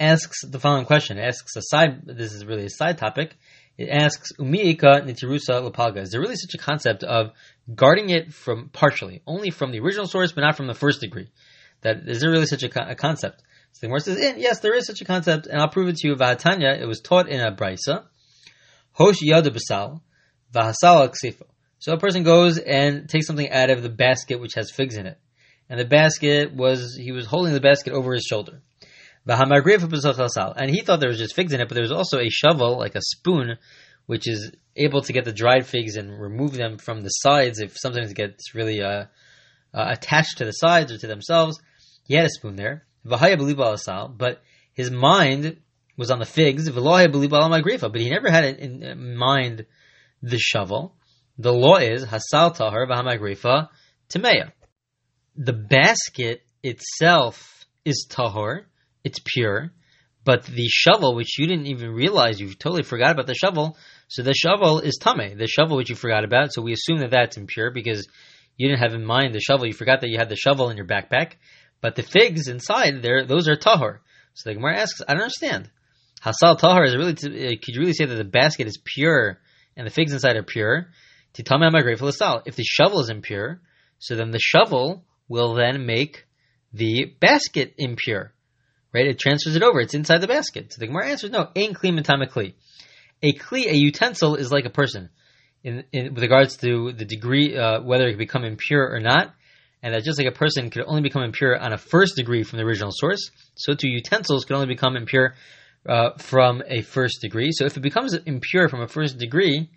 asks 0.00 0.40
the 0.42 0.58
following 0.58 0.86
question. 0.86 1.18
It 1.18 1.24
asks 1.24 1.54
a 1.54 1.60
side. 1.60 2.06
This 2.06 2.32
is 2.32 2.46
really 2.46 2.64
a 2.64 2.70
side 2.70 2.96
topic. 2.96 3.36
It 3.76 3.90
asks, 3.90 4.32
Umiika 4.38 5.02
nitirusa 5.04 5.70
lapalga. 5.70 5.98
Is 5.98 6.12
there 6.12 6.22
really 6.22 6.36
such 6.36 6.54
a 6.54 6.58
concept 6.58 7.04
of 7.04 7.32
guarding 7.74 8.08
it 8.08 8.32
from 8.32 8.70
partially, 8.70 9.20
only 9.26 9.50
from 9.50 9.70
the 9.70 9.80
original 9.80 10.06
source, 10.06 10.32
but 10.32 10.40
not 10.40 10.56
from 10.56 10.66
the 10.66 10.72
first 10.72 11.02
degree? 11.02 11.28
That 11.82 12.08
is 12.08 12.22
there 12.22 12.30
really 12.30 12.46
such 12.46 12.62
a, 12.62 12.90
a 12.92 12.94
concept? 12.94 13.42
So 13.72 13.80
the 13.82 13.88
Gemara 13.88 14.00
says, 14.00 14.18
eh, 14.18 14.34
yes, 14.38 14.60
there 14.60 14.74
is 14.74 14.86
such 14.86 15.02
a 15.02 15.04
concept, 15.04 15.46
and 15.46 15.60
I'll 15.60 15.68
prove 15.68 15.88
it 15.88 15.96
to 15.96 16.08
you. 16.08 16.16
Vahatanya, 16.16 16.80
it 16.80 16.86
was 16.86 17.02
taught 17.02 17.28
in 17.28 17.42
a 17.42 17.54
brisa. 17.54 18.04
Hosh 18.92 19.20
yada 19.20 19.50
basal, 19.50 20.00
vahasal. 20.54 21.12
So 21.80 21.92
a 21.92 21.98
person 21.98 22.22
goes 22.22 22.56
and 22.56 23.10
takes 23.10 23.26
something 23.26 23.50
out 23.50 23.68
of 23.68 23.82
the 23.82 23.90
basket 23.90 24.40
which 24.40 24.54
has 24.54 24.70
figs 24.70 24.96
in 24.96 25.04
it. 25.06 25.18
And 25.68 25.80
the 25.80 25.84
basket 25.84 26.52
was, 26.54 26.96
he 27.00 27.12
was 27.12 27.26
holding 27.26 27.52
the 27.52 27.60
basket 27.60 27.92
over 27.92 28.12
his 28.12 28.24
shoulder. 28.24 28.60
And 29.26 30.70
he 30.70 30.82
thought 30.82 31.00
there 31.00 31.08
was 31.08 31.18
just 31.18 31.34
figs 31.34 31.52
in 31.54 31.60
it, 31.60 31.68
but 31.68 31.74
there 31.74 31.82
was 31.82 31.92
also 31.92 32.18
a 32.18 32.28
shovel, 32.28 32.78
like 32.78 32.94
a 32.94 33.00
spoon, 33.00 33.56
which 34.06 34.28
is 34.28 34.52
able 34.76 35.00
to 35.00 35.12
get 35.12 35.24
the 35.24 35.32
dried 35.32 35.66
figs 35.66 35.96
and 35.96 36.20
remove 36.20 36.52
them 36.52 36.76
from 36.76 37.02
the 37.02 37.08
sides 37.08 37.58
if 37.58 37.78
sometimes 37.78 38.10
it 38.10 38.16
gets 38.16 38.54
really 38.54 38.82
uh, 38.82 39.06
uh, 39.72 39.86
attached 39.88 40.38
to 40.38 40.44
the 40.44 40.52
sides 40.52 40.92
or 40.92 40.98
to 40.98 41.06
themselves. 41.06 41.58
He 42.06 42.14
had 42.14 42.26
a 42.26 42.30
spoon 42.30 42.56
there. 42.56 42.84
But 43.04 43.20
his 44.74 44.90
mind 44.90 45.60
was 45.96 46.10
on 46.10 46.18
the 46.18 46.26
figs, 46.26 46.68
but 46.68 48.00
he 48.00 48.10
never 48.10 48.30
had 48.30 48.44
in 48.44 49.16
mind 49.16 49.64
the 50.22 50.38
shovel. 50.38 50.94
The 51.38 51.52
law 51.52 51.76
is 51.76 52.04
hasal 52.04 52.54
tahar 52.54 52.86
v'hamagrifa 52.86 53.68
timeya. 54.08 54.52
The 55.36 55.52
basket 55.52 56.42
itself 56.62 57.66
is 57.84 58.06
tahor, 58.08 58.66
it's 59.02 59.18
pure, 59.24 59.72
but 60.24 60.44
the 60.44 60.68
shovel, 60.68 61.14
which 61.16 61.38
you 61.38 61.46
didn't 61.46 61.66
even 61.66 61.90
realize, 61.90 62.40
you 62.40 62.54
totally 62.54 62.84
forgot 62.84 63.10
about 63.10 63.26
the 63.26 63.34
shovel, 63.34 63.76
so 64.08 64.22
the 64.22 64.32
shovel 64.32 64.78
is 64.78 64.96
tame, 65.00 65.36
the 65.36 65.48
shovel 65.48 65.76
which 65.76 65.90
you 65.90 65.96
forgot 65.96 66.24
about, 66.24 66.52
so 66.52 66.62
we 66.62 66.72
assume 66.72 67.00
that 67.00 67.10
that's 67.10 67.36
impure 67.36 67.72
because 67.72 68.06
you 68.56 68.68
didn't 68.68 68.80
have 68.80 68.94
in 68.94 69.04
mind 69.04 69.34
the 69.34 69.40
shovel, 69.40 69.66
you 69.66 69.72
forgot 69.72 70.00
that 70.02 70.08
you 70.08 70.18
had 70.18 70.28
the 70.28 70.36
shovel 70.36 70.70
in 70.70 70.76
your 70.76 70.86
backpack, 70.86 71.32
but 71.80 71.96
the 71.96 72.04
figs 72.04 72.46
inside 72.46 73.02
there, 73.02 73.26
those 73.26 73.48
are 73.48 73.56
tahor. 73.56 73.98
So 74.34 74.50
the 74.50 74.54
Gemara 74.54 74.78
asks, 74.78 75.02
I 75.06 75.14
don't 75.14 75.22
understand. 75.22 75.68
Hasal 76.22 76.58
tahor 76.58 76.86
is 76.86 76.96
really, 76.96 77.12
uh, 77.12 77.50
could 77.60 77.74
you 77.74 77.80
really 77.80 77.92
say 77.92 78.04
that 78.04 78.14
the 78.14 78.24
basket 78.24 78.68
is 78.68 78.78
pure 78.82 79.40
and 79.76 79.84
the 79.84 79.90
figs 79.90 80.12
inside 80.12 80.36
are 80.36 80.44
pure? 80.44 80.90
Titame 81.34 81.66
am 81.66 81.74
I 81.74 81.82
grateful 81.82 82.08
If 82.46 82.54
the 82.54 82.64
shovel 82.64 83.00
is 83.00 83.10
impure, 83.10 83.60
so 83.98 84.14
then 84.14 84.30
the 84.30 84.38
shovel 84.40 85.04
will 85.28 85.54
then 85.54 85.86
make 85.86 86.26
the 86.72 87.14
basket 87.20 87.74
impure. 87.78 88.32
Right? 88.92 89.06
It 89.06 89.18
transfers 89.18 89.56
it 89.56 89.62
over. 89.62 89.80
It's 89.80 89.94
inside 89.94 90.20
the 90.20 90.28
basket. 90.28 90.72
So 90.72 90.80
the 90.80 90.86
Gemara 90.86 91.08
answers, 91.08 91.30
no, 91.30 91.48
ain't 91.56 91.76
kli 91.76 91.92
mitama 91.98 92.28
kli. 92.28 92.54
A 93.22 93.32
kli, 93.32 93.66
a 93.66 93.74
utensil, 93.74 94.36
is 94.36 94.52
like 94.52 94.66
a 94.66 94.70
person. 94.70 95.10
In, 95.64 95.84
in 95.92 96.14
with 96.14 96.22
regards 96.22 96.56
to 96.58 96.92
the 96.92 97.04
degree, 97.04 97.56
uh, 97.56 97.80
whether 97.80 98.06
it 98.06 98.12
can 98.12 98.18
become 98.18 98.44
impure 98.44 98.94
or 98.94 99.00
not, 99.00 99.34
and 99.82 99.94
that 99.94 100.04
just 100.04 100.18
like 100.18 100.28
a 100.28 100.32
person 100.36 100.70
could 100.70 100.84
only 100.86 101.02
become 101.02 101.22
impure 101.22 101.58
on 101.58 101.72
a 101.72 101.78
first 101.78 102.16
degree 102.16 102.42
from 102.42 102.58
the 102.58 102.64
original 102.64 102.90
source, 102.92 103.30
so 103.54 103.74
too 103.74 103.88
utensils 103.88 104.44
can 104.44 104.56
only 104.56 104.66
become 104.66 104.96
impure 104.96 105.34
uh, 105.88 106.10
from 106.18 106.62
a 106.66 106.82
first 106.82 107.20
degree. 107.20 107.50
So 107.52 107.64
if 107.64 107.76
it 107.76 107.80
becomes 107.80 108.14
impure 108.14 108.68
from 108.68 108.82
a 108.82 108.88
first 108.88 109.18
degree, 109.18 109.70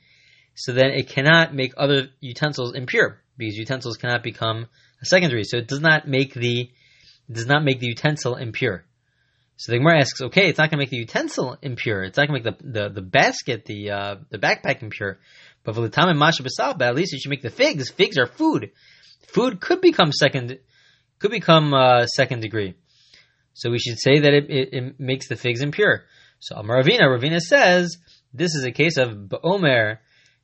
so 0.56 0.74
then 0.74 0.92
it 0.92 1.10
cannot 1.10 1.54
make 1.54 1.74
other 1.78 2.08
utensils 2.20 2.74
impure 2.74 3.22
because 3.38 3.56
utensils 3.56 3.98
cannot 3.98 4.24
become 4.24 4.68
a 5.02 5.06
secondary. 5.06 5.44
So 5.44 5.58
it 5.58 5.68
does 5.68 5.82
not 5.82 6.08
make 6.08 6.34
the 6.34 6.72
does 7.32 7.46
not 7.46 7.64
make 7.64 7.80
the 7.80 7.88
utensil 7.88 8.36
impure. 8.36 8.86
So 9.58 9.72
the 9.72 9.80
Gemara 9.80 10.00
asks, 10.00 10.22
okay, 10.22 10.50
it's 10.50 10.60
not 10.60 10.70
going 10.70 10.78
to 10.78 10.84
make 10.84 10.92
the 10.92 10.98
utensil 10.98 11.58
impure. 11.62 12.04
It's 12.04 12.16
not 12.16 12.28
going 12.28 12.44
to 12.44 12.52
make 12.52 12.60
the, 12.60 12.82
the, 12.84 12.90
the 12.90 13.02
basket, 13.02 13.66
the 13.66 13.92
uh, 13.92 14.16
the 14.30 14.38
backpack 14.38 14.84
impure. 14.84 15.20
But 15.64 15.76
for 15.76 15.82
the 15.82 15.90
time 15.90 16.10
in 16.10 16.18
Masha 16.18 16.44
Basal, 16.44 16.82
at 16.82 16.96
least 16.96 17.12
you 17.12 17.20
should 17.20 17.30
make 17.30 17.42
the 17.42 17.50
figs. 17.50 17.90
Figs 17.90 18.18
are 18.18 18.28
food. 18.28 18.72
Food 19.28 19.60
could 19.60 19.82
become 19.82 20.12
second 20.12 20.60
could 21.20 21.32
become 21.32 21.74
uh, 21.74 22.06
second 22.06 22.42
degree. 22.42 22.76
So 23.54 23.72
we 23.72 23.80
should 23.80 24.00
say 24.00 24.20
that 24.20 24.34
it, 24.34 24.50
it, 24.50 24.70
it 24.74 25.00
makes 25.00 25.28
the 25.28 25.36
figs 25.36 25.62
impure. 25.62 26.06
So 26.40 26.56
Amar 26.56 26.84
Ravina, 26.84 27.02
Ravina 27.02 27.40
says 27.40 27.98
this 28.32 28.54
is 28.54 28.64
a 28.64 28.72
case 28.72 28.98
of 28.98 29.10
Ba'omer 29.10 29.98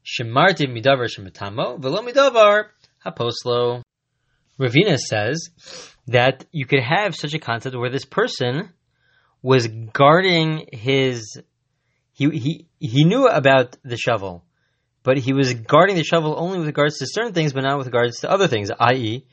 Shemarti 0.03 0.67
midavar 0.67 1.07
shematamo 1.07 1.79
velo 1.79 2.01
midavar 2.01 2.65
haposlo. 3.05 3.83
Ravina 4.63 4.98
says 4.98 5.50
that 6.08 6.46
you 6.51 6.65
could 6.65 6.82
have 6.82 7.15
such 7.15 7.34
a 7.34 7.39
concept 7.39 7.75
where 7.75 7.89
this 7.89 8.05
person 8.05 8.70
was 9.41 9.67
guarding 9.67 10.67
his 10.72 11.38
he 12.13 12.29
he 12.29 12.67
he 12.79 13.03
knew 13.03 13.27
about 13.27 13.75
the 13.84 13.98
shovel, 13.98 14.46
but 15.03 15.17
he 15.17 15.34
was 15.34 15.53
guarding 15.53 15.96
the 15.96 16.03
shovel 16.03 16.36
only 16.38 16.60
with 16.60 16.67
regards 16.67 16.98
to 17.00 17.08
certain 17.08 17.34
things, 17.34 17.51
but 17.51 17.63
not 17.63 17.77
with 17.77 17.88
regards 17.88 18.22
to 18.22 18.32
other 18.32 18.48
things. 18.48 18.72
I.e., 18.79 19.25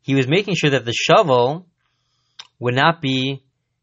he 0.00 0.14
was 0.14 0.26
making 0.26 0.54
sure 0.54 0.70
that 0.70 0.86
the 0.86 0.94
shovel 0.94 1.66
would 2.58 2.74
not 2.74 3.02
be 3.02 3.42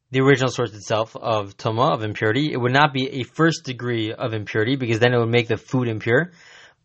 the 0.10 0.22
original 0.22 0.50
source 0.50 0.74
itself 0.74 1.16
of 1.16 1.58
toma 1.58 1.94
of 1.94 2.04
impurity. 2.04 2.52
It 2.52 2.58
would 2.58 2.74
not 2.74 2.94
be 2.94 3.20
a 3.20 3.24
first 3.24 3.66
degree 3.66 4.14
of 4.14 4.34
impurity 4.34 4.78
because 4.78 5.00
then 5.00 5.14
it 5.14 5.20
would 5.20 5.30
make 5.30 5.48
the 5.48 5.58
food 5.58 5.90
impure. 5.90 6.32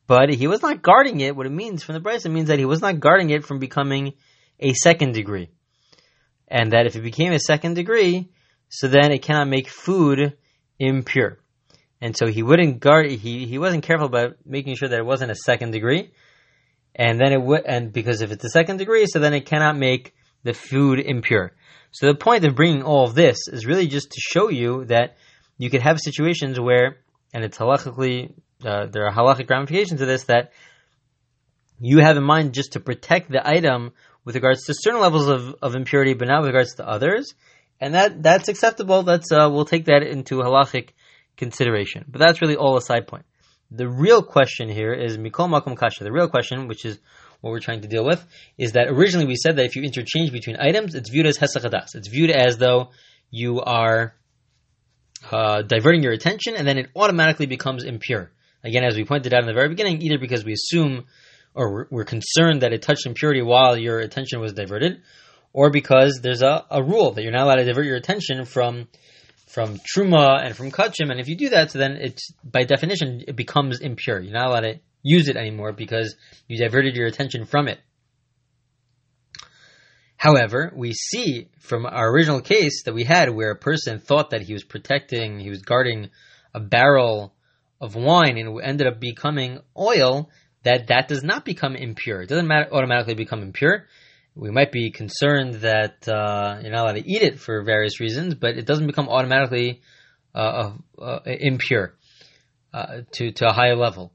But 0.06 0.34
he 0.34 0.46
was 0.46 0.62
not 0.62 0.82
guarding 0.82 1.20
it. 1.20 1.36
What 1.36 1.46
it 1.46 1.52
means 1.52 1.82
from 1.82 1.94
the 1.94 2.00
price, 2.00 2.24
it 2.24 2.30
means 2.30 2.48
that 2.48 2.58
he 2.58 2.64
was 2.64 2.82
not 2.82 3.00
guarding 3.00 3.30
it 3.30 3.44
from 3.44 3.58
becoming 3.58 4.14
a 4.58 4.72
second 4.72 5.12
degree, 5.12 5.50
and 6.48 6.72
that 6.72 6.86
if 6.86 6.96
it 6.96 7.02
became 7.02 7.32
a 7.32 7.38
second 7.38 7.74
degree, 7.74 8.28
so 8.68 8.88
then 8.88 9.12
it 9.12 9.22
cannot 9.22 9.48
make 9.48 9.68
food 9.68 10.36
impure. 10.78 11.38
And 12.00 12.16
so 12.16 12.26
he 12.26 12.42
wouldn't 12.42 12.80
guard. 12.80 13.10
He 13.10 13.46
he 13.46 13.58
wasn't 13.58 13.84
careful 13.84 14.06
about 14.06 14.36
making 14.44 14.74
sure 14.74 14.88
that 14.88 14.98
it 14.98 15.06
wasn't 15.06 15.30
a 15.30 15.36
second 15.36 15.70
degree, 15.70 16.12
and 16.94 17.20
then 17.20 17.32
it 17.32 17.40
would. 17.40 17.64
And 17.64 17.92
because 17.92 18.22
if 18.22 18.32
it's 18.32 18.44
a 18.44 18.50
second 18.50 18.78
degree, 18.78 19.06
so 19.06 19.20
then 19.20 19.34
it 19.34 19.46
cannot 19.46 19.76
make 19.76 20.14
the 20.42 20.52
food 20.52 20.98
impure. 20.98 21.52
So 21.92 22.06
the 22.06 22.14
point 22.14 22.44
of 22.44 22.56
bringing 22.56 22.82
all 22.82 23.04
of 23.04 23.14
this 23.14 23.46
is 23.48 23.66
really 23.66 23.86
just 23.86 24.10
to 24.10 24.20
show 24.20 24.48
you 24.48 24.86
that 24.86 25.16
you 25.58 25.70
could 25.70 25.82
have 25.82 26.00
situations 26.00 26.58
where, 26.58 26.96
and 27.32 27.44
it's 27.44 27.58
halachically, 27.58 28.32
uh, 28.64 28.86
there 28.86 29.06
are 29.06 29.12
halachic 29.12 29.48
ramifications 29.50 30.00
to 30.00 30.06
this, 30.06 30.24
that 30.24 30.52
you 31.80 31.98
have 31.98 32.16
in 32.16 32.24
mind 32.24 32.54
just 32.54 32.72
to 32.72 32.80
protect 32.80 33.30
the 33.30 33.46
item 33.46 33.92
with 34.24 34.34
regards 34.34 34.64
to 34.64 34.74
certain 34.74 35.00
levels 35.00 35.28
of, 35.28 35.54
of 35.62 35.74
impurity, 35.74 36.14
but 36.14 36.28
not 36.28 36.42
with 36.42 36.48
regards 36.48 36.74
to 36.76 36.88
others. 36.88 37.34
And 37.80 37.94
that, 37.94 38.22
that's 38.22 38.48
acceptable. 38.48 39.02
That's, 39.02 39.32
uh, 39.32 39.48
we'll 39.50 39.64
take 39.64 39.86
that 39.86 40.02
into 40.02 40.36
halachic 40.36 40.90
consideration. 41.36 42.04
But 42.08 42.20
that's 42.20 42.40
really 42.40 42.56
all 42.56 42.76
a 42.76 42.80
side 42.80 43.08
point. 43.08 43.24
The 43.70 43.88
real 43.88 44.22
question 44.22 44.68
here 44.68 44.92
is 44.92 45.18
Mikol 45.18 45.48
Makom 45.48 45.76
Kasha. 45.76 46.04
The 46.04 46.12
real 46.12 46.28
question, 46.28 46.68
which 46.68 46.84
is 46.84 46.98
what 47.40 47.50
we're 47.50 47.60
trying 47.60 47.80
to 47.80 47.88
deal 47.88 48.04
with, 48.04 48.24
is 48.58 48.72
that 48.72 48.88
originally 48.88 49.26
we 49.26 49.34
said 49.34 49.56
that 49.56 49.64
if 49.64 49.74
you 49.74 49.82
interchange 49.82 50.30
between 50.30 50.56
items, 50.60 50.94
it's 50.94 51.10
viewed 51.10 51.26
as 51.26 51.38
Hesachadas. 51.38 51.94
It's 51.94 52.08
viewed 52.08 52.30
as 52.30 52.58
though 52.58 52.90
you 53.30 53.60
are 53.60 54.14
uh, 55.30 55.62
diverting 55.62 56.02
your 56.02 56.12
attention 56.12 56.54
and 56.54 56.66
then 56.66 56.78
it 56.78 56.90
automatically 56.94 57.46
becomes 57.46 57.82
impure. 57.82 58.30
Again, 58.64 58.84
as 58.84 58.96
we 58.96 59.04
pointed 59.04 59.34
out 59.34 59.40
in 59.40 59.46
the 59.46 59.54
very 59.54 59.68
beginning, 59.68 60.02
either 60.02 60.18
because 60.18 60.44
we 60.44 60.52
assume 60.52 61.04
or 61.54 61.86
we're 61.90 62.04
concerned 62.04 62.62
that 62.62 62.72
it 62.72 62.82
touched 62.82 63.06
impurity 63.06 63.42
while 63.42 63.76
your 63.76 63.98
attention 63.98 64.40
was 64.40 64.52
diverted, 64.52 65.02
or 65.52 65.70
because 65.70 66.20
there's 66.22 66.42
a, 66.42 66.64
a 66.70 66.82
rule 66.82 67.12
that 67.12 67.22
you're 67.22 67.32
not 67.32 67.42
allowed 67.42 67.56
to 67.56 67.64
divert 67.64 67.86
your 67.86 67.96
attention 67.96 68.44
from 68.44 68.88
from 69.48 69.78
truma 69.80 70.42
and 70.42 70.56
from 70.56 70.70
kachim, 70.70 71.10
and 71.10 71.20
if 71.20 71.28
you 71.28 71.36
do 71.36 71.50
that, 71.50 71.70
so 71.70 71.78
then 71.78 71.92
it's 72.00 72.32
by 72.42 72.64
definition 72.64 73.22
it 73.28 73.36
becomes 73.36 73.80
impure. 73.80 74.18
You're 74.18 74.32
not 74.32 74.46
allowed 74.46 74.60
to 74.60 74.80
use 75.02 75.28
it 75.28 75.36
anymore 75.36 75.72
because 75.72 76.16
you 76.48 76.56
diverted 76.56 76.96
your 76.96 77.06
attention 77.06 77.44
from 77.44 77.68
it. 77.68 77.78
However, 80.16 80.72
we 80.74 80.94
see 80.94 81.48
from 81.58 81.84
our 81.84 82.10
original 82.10 82.40
case 82.40 82.84
that 82.84 82.94
we 82.94 83.04
had 83.04 83.28
where 83.28 83.50
a 83.50 83.56
person 83.56 83.98
thought 83.98 84.30
that 84.30 84.40
he 84.40 84.54
was 84.54 84.64
protecting, 84.64 85.38
he 85.38 85.50
was 85.50 85.62
guarding 85.62 86.08
a 86.54 86.60
barrel 86.60 87.34
of 87.82 87.96
wine 87.96 88.38
and 88.38 88.48
it 88.48 88.64
ended 88.64 88.86
up 88.86 89.00
becoming 89.00 89.58
oil, 89.76 90.30
that 90.62 90.86
that 90.86 91.08
does 91.08 91.24
not 91.24 91.44
become 91.44 91.74
impure. 91.74 92.22
It 92.22 92.28
doesn't 92.28 92.50
automatically 92.50 93.14
become 93.14 93.42
impure. 93.42 93.86
We 94.34 94.50
might 94.50 94.72
be 94.72 94.92
concerned 94.92 95.54
that 95.56 96.08
uh, 96.08 96.60
you're 96.62 96.70
not 96.70 96.84
allowed 96.84 97.02
to 97.02 97.10
eat 97.12 97.22
it 97.22 97.38
for 97.40 97.62
various 97.64 98.00
reasons, 98.00 98.34
but 98.34 98.56
it 98.56 98.64
doesn't 98.64 98.86
become 98.86 99.08
automatically 99.08 99.82
uh, 100.34 100.72
uh, 100.98 101.18
impure 101.26 101.94
uh, 102.72 103.02
to, 103.14 103.32
to 103.32 103.48
a 103.48 103.52
higher 103.52 103.76
level. 103.76 104.12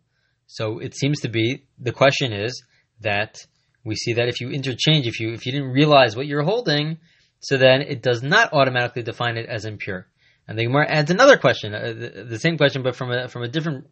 So 0.48 0.80
it 0.80 0.96
seems 0.96 1.20
to 1.20 1.30
be 1.30 1.66
the 1.78 1.92
question 1.92 2.32
is 2.32 2.64
that 3.02 3.46
we 3.84 3.96
see 3.96 4.14
that 4.14 4.30
if 4.30 4.42
you 4.42 4.50
interchange, 4.50 5.06
if 5.06 5.20
you 5.20 5.34
if 5.34 5.46
you 5.46 5.52
didn't 5.52 5.72
realize 5.72 6.16
what 6.16 6.26
you're 6.26 6.44
holding, 6.44 6.98
so 7.42 7.58
then 7.58 7.82
it 7.82 8.02
does 8.02 8.24
not 8.24 8.54
automatically 8.54 9.04
define 9.04 9.38
it 9.38 9.48
as 9.48 9.66
impure. 9.66 10.08
And 10.48 10.58
the 10.58 10.64
Gemara 10.64 10.90
adds 10.90 11.12
another 11.12 11.38
question, 11.38 11.74
uh, 11.74 11.94
the, 11.94 12.26
the, 12.30 12.40
same 12.40 12.58
question, 12.58 12.82
but 12.82 12.96
from 12.96 13.12
a 13.12 13.28
from 13.28 13.44
a 13.44 13.48
different 13.48 13.88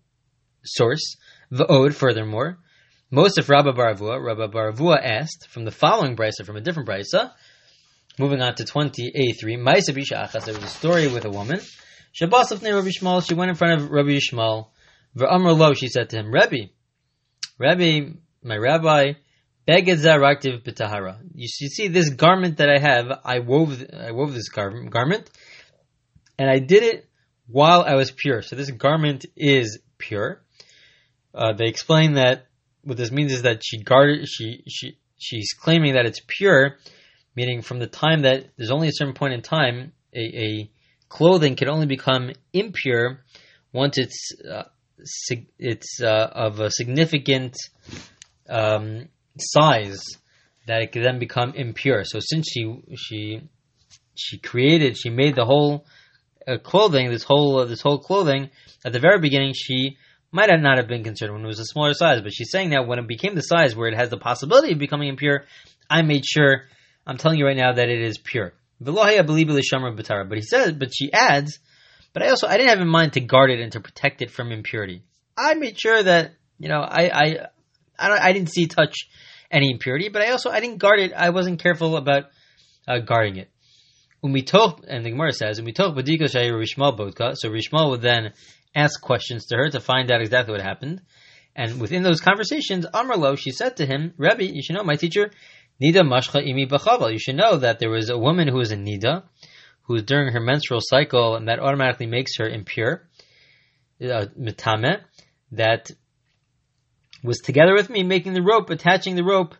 source. 0.64 1.18
The 1.52 1.68
ode, 1.68 1.96
furthermore, 1.96 2.58
most 3.12 3.38
of 3.38 3.50
Rabba 3.50 3.74
Baravua, 3.74 4.24
Rabba 4.24 4.48
Baravua 4.48 4.98
asked 5.02 5.48
from 5.50 5.66
the 5.66 5.72
following 5.72 6.16
brisa, 6.16 6.46
from 6.46 6.56
a 6.56 6.62
different 6.62 6.90
brisa. 6.90 7.32
Moving 8.18 8.42
on 8.42 8.56
to 8.56 8.64
20a3, 8.64 9.44
Maisa 9.58 9.90
Bisha 9.90 10.26
Achas, 10.26 10.46
there 10.46 10.56
was 10.56 10.64
a 10.64 10.68
story 10.68 11.08
with 11.08 11.26
a 11.26 11.30
woman. 11.30 11.60
Shabbos 12.14 12.50
Rabbi 12.52 12.88
Yishmael, 12.88 13.28
she 13.28 13.34
went 13.34 13.50
in 13.50 13.56
front 13.56 13.82
of 13.82 13.92
Rabbi 13.92 14.18
Yishmael, 14.18 14.70
V'amr 15.18 15.58
lo, 15.58 15.74
she 15.74 15.90
said 15.90 16.10
to 16.10 16.18
him, 16.18 16.32
Rabbi, 16.32 16.68
Rabbi, 17.60 18.10
my 18.42 18.58
rabbi, 18.58 19.14
beged 19.68 19.98
zaraktiv 19.98 20.64
b'tahara. 20.64 21.20
You 21.34 21.48
see, 21.48 21.88
this 21.88 22.10
garment 22.10 22.58
that 22.58 22.70
I 22.70 22.80
have, 22.80 23.20
I 23.24 23.40
wove, 23.40 23.84
I 23.94 24.12
wove 24.12 24.34
this 24.34 24.50
gar- 24.50 24.84
garment, 24.90 25.30
and 26.38 26.50
I 26.50 26.60
did 26.60 26.84
it 26.84 27.08
while 27.48 27.82
I 27.82 27.96
was 27.96 28.12
pure. 28.12 28.42
So 28.42 28.56
this 28.56 28.72
garment 28.72 29.26
is 29.36 29.80
pure. 29.98 30.42
Uh, 31.34 31.54
they 31.54 31.66
explain 31.66 32.14
that 32.14 32.48
what 32.84 32.98
this 32.98 33.12
means 33.12 33.34
is 33.34 33.44
that 33.44 33.62
she 33.64 33.80
guarded, 33.80 34.28
she, 34.28 34.64
she, 34.68 34.98
she's 35.18 35.54
claiming 35.54 35.94
that 35.94 36.06
it's 36.06 36.22
pure, 36.26 36.78
meaning 37.36 37.62
from 37.62 37.80
the 37.80 37.88
time 37.88 38.22
that 38.22 38.46
there's 38.58 38.72
only 38.72 38.88
a 38.88 38.94
certain 38.94 39.14
point 39.14 39.34
in 39.34 39.42
time, 39.42 39.92
a, 40.14 40.20
a 40.20 40.72
clothing 41.10 41.56
can 41.56 41.70
only 41.70 41.88
become 41.88 42.32
impure 42.54 43.24
once 43.74 43.98
it's, 43.98 44.32
uh, 44.50 44.64
sig- 45.04 45.50
it's, 45.60 46.00
uh, 46.02 46.30
of 46.32 46.60
a 46.60 46.72
significant, 46.72 47.56
um, 48.48 49.10
size 49.38 50.00
that 50.68 50.82
it 50.82 50.92
can 50.92 51.04
then 51.04 51.20
become 51.20 51.54
impure. 51.54 52.04
So 52.06 52.20
since 52.22 52.48
she, 52.50 52.82
she, 52.96 53.42
she 54.16 54.38
created, 54.38 54.98
she 54.98 55.10
made 55.10 55.36
the 55.36 55.46
whole 55.46 55.86
uh, 56.48 56.58
clothing, 56.58 57.10
this 57.10 57.24
whole, 57.24 57.60
uh, 57.60 57.66
this 57.66 57.82
whole 57.82 58.00
clothing, 58.00 58.50
at 58.84 58.94
the 58.94 59.00
very 59.00 59.20
beginning, 59.20 59.54
she 59.56 59.98
might 60.32 60.50
have 60.50 60.62
not 60.62 60.78
have 60.78 60.88
been 60.88 61.04
concerned 61.04 61.34
when 61.34 61.44
it 61.44 61.48
was 61.48 61.60
a 61.60 61.66
smaller 61.66 61.94
size, 61.94 62.22
but 62.22 62.34
she's 62.34 62.52
saying 62.52 62.72
that 62.72 62.88
when 62.88 63.00
it 63.00 63.08
became 63.08 63.36
the 63.36 63.42
size 63.42 63.76
where 63.76 63.88
it 63.88 63.96
has 63.96 64.10
the 64.10 64.18
possibility 64.18 64.74
of 64.74 64.80
becoming 64.80 65.10
impure, 65.10 65.46
I 65.90 66.02
made 66.02 66.26
sure, 66.26 66.64
I'm 67.08 67.18
telling 67.18 67.40
you 67.40 67.46
right 67.46 67.56
now 67.56 67.74
that 67.74 67.90
it 67.90 68.02
is 68.02 68.18
pure. 68.18 68.54
But 68.80 70.38
he 70.38 70.42
says, 70.42 70.74
but 70.74 70.94
she 70.94 71.14
adds, 71.14 71.60
but 72.14 72.24
I 72.24 72.30
also, 72.30 72.48
I 72.48 72.58
didn't 72.58 72.70
have 72.70 72.82
in 72.82 72.88
mind 72.88 73.14
to 73.14 73.22
guard 73.22 73.50
it 73.50 73.60
and 73.62 73.72
to 73.74 73.80
protect 73.80 74.22
it 74.22 74.32
from 74.32 74.52
impurity. 74.52 75.04
I 75.38 75.54
made 75.54 75.80
sure 75.80 76.02
that, 76.04 76.34
you 76.60 76.70
know, 76.70 76.82
I, 76.82 77.10
I, 77.10 77.48
I, 77.98 78.30
I 78.30 78.34
didn't 78.34 78.52
see 78.52 78.68
touch 78.68 79.08
any 79.50 79.72
impurity, 79.72 80.10
but 80.10 80.22
I 80.22 80.32
also, 80.32 80.50
I 80.50 80.60
didn't 80.60 80.80
guard 80.80 81.00
it. 81.00 81.14
I 81.14 81.30
wasn't 81.30 81.62
careful 81.62 81.96
about 81.96 82.26
uh, 82.88 83.00
guarding 83.00 83.38
it. 83.38 83.50
Umitoch, 84.24 84.84
and 84.88 85.06
the 85.06 85.12
Gemara 85.12 85.32
says, 85.32 85.60
Umitoch 85.60 85.96
badika 85.96 86.24
shayi 86.24 86.52
Rishmal 86.52 86.98
bodka. 86.98 87.36
So 87.36 87.50
Rishmal 87.50 87.90
would 87.92 88.02
then 88.02 88.34
ask 88.74 89.00
questions 89.02 89.46
to 89.48 89.58
her 89.58 89.70
to 89.70 89.80
find 89.80 90.12
out 90.12 90.22
exactly 90.22 90.54
what 90.54 90.62
happened. 90.62 91.02
And 91.56 91.80
within 91.80 92.04
those 92.04 92.20
conversations, 92.20 92.86
Amrlo, 92.94 93.38
she 93.38 93.52
said 93.52 93.78
to 93.78 93.86
him, 93.86 94.14
Rabbi, 94.18 94.44
you 94.54 94.62
should 94.62 94.76
know, 94.76 94.84
my 94.84 94.96
teacher, 94.96 95.32
Nida 95.82 96.02
mashcha 96.02 96.46
imi 96.46 96.70
b'chaval. 96.70 97.12
You 97.12 97.20
should 97.20 97.36
know 97.36 97.58
that 97.58 97.80
there 97.80 97.90
was 97.90 98.10
a 98.10 98.18
woman 98.18 98.48
who 98.48 98.58
was 98.58 98.72
a 98.72 98.78
Nida, 98.78 99.24
who 99.84 100.02
during 100.02 100.34
her 100.34 100.40
menstrual 100.40 100.82
cycle, 100.82 101.36
and 101.36 101.48
that 101.48 101.60
automatically 101.60 102.08
makes 102.08 102.38
her 102.38 102.48
impure, 102.48 103.08
uh, 104.04 104.26
that 105.52 105.92
was 107.24 107.40
together 107.40 107.74
with 107.74 107.90
me 107.90 108.04
making 108.04 108.34
the 108.34 108.42
rope, 108.42 108.70
attaching 108.70 109.16
the 109.16 109.24
rope 109.24 109.56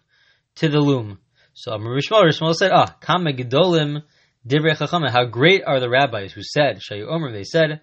to 0.56 0.68
the 0.68 0.80
loom. 0.80 1.20
So 1.54 1.74
Amr 1.74 1.98
Rishmal 1.98 2.54
said, 2.54 2.72
ah, 2.74 2.96
kama 3.00 3.32
gedolim 3.32 4.04
divrei 4.48 4.78
chachama, 4.78 5.10
how 5.10 5.26
great 5.26 5.64
are 5.66 5.80
the 5.80 5.90
rabbis 5.90 6.34
who 6.34 6.42
said, 6.44 6.80
Shayu 6.80 7.08
Omer, 7.08 7.32
they 7.32 7.44
said, 7.44 7.82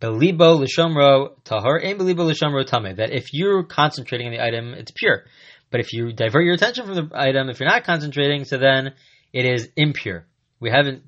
Belibo 0.00 0.60
l'shomro 0.60 1.30
tahor, 1.44 1.80
and 1.82 1.98
belibo 1.98 2.30
l'shomro 2.30 2.66
tame. 2.66 2.96
That 2.96 3.12
if 3.12 3.32
you're 3.32 3.64
concentrating 3.64 4.26
on 4.26 4.32
the 4.32 4.42
item, 4.42 4.74
it's 4.74 4.92
pure. 4.92 5.24
But 5.70 5.80
if 5.80 5.92
you 5.92 6.12
divert 6.12 6.44
your 6.44 6.54
attention 6.54 6.86
from 6.86 6.94
the 6.94 7.10
item, 7.14 7.48
if 7.48 7.60
you're 7.60 7.68
not 7.68 7.84
concentrating, 7.84 8.44
so 8.44 8.58
then 8.58 8.92
it 9.32 9.46
is 9.46 9.68
impure. 9.76 10.26
We 10.60 10.70
haven't 10.70 11.02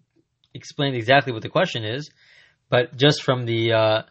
explained 0.55 0.97
exactly 0.97 1.33
what 1.33 1.43
the 1.43 1.49
question 1.49 1.85
is, 1.85 2.11
but 2.71 2.97
just 2.97 3.23
from 3.23 3.47
the 3.47 3.73
uh, 3.73 4.03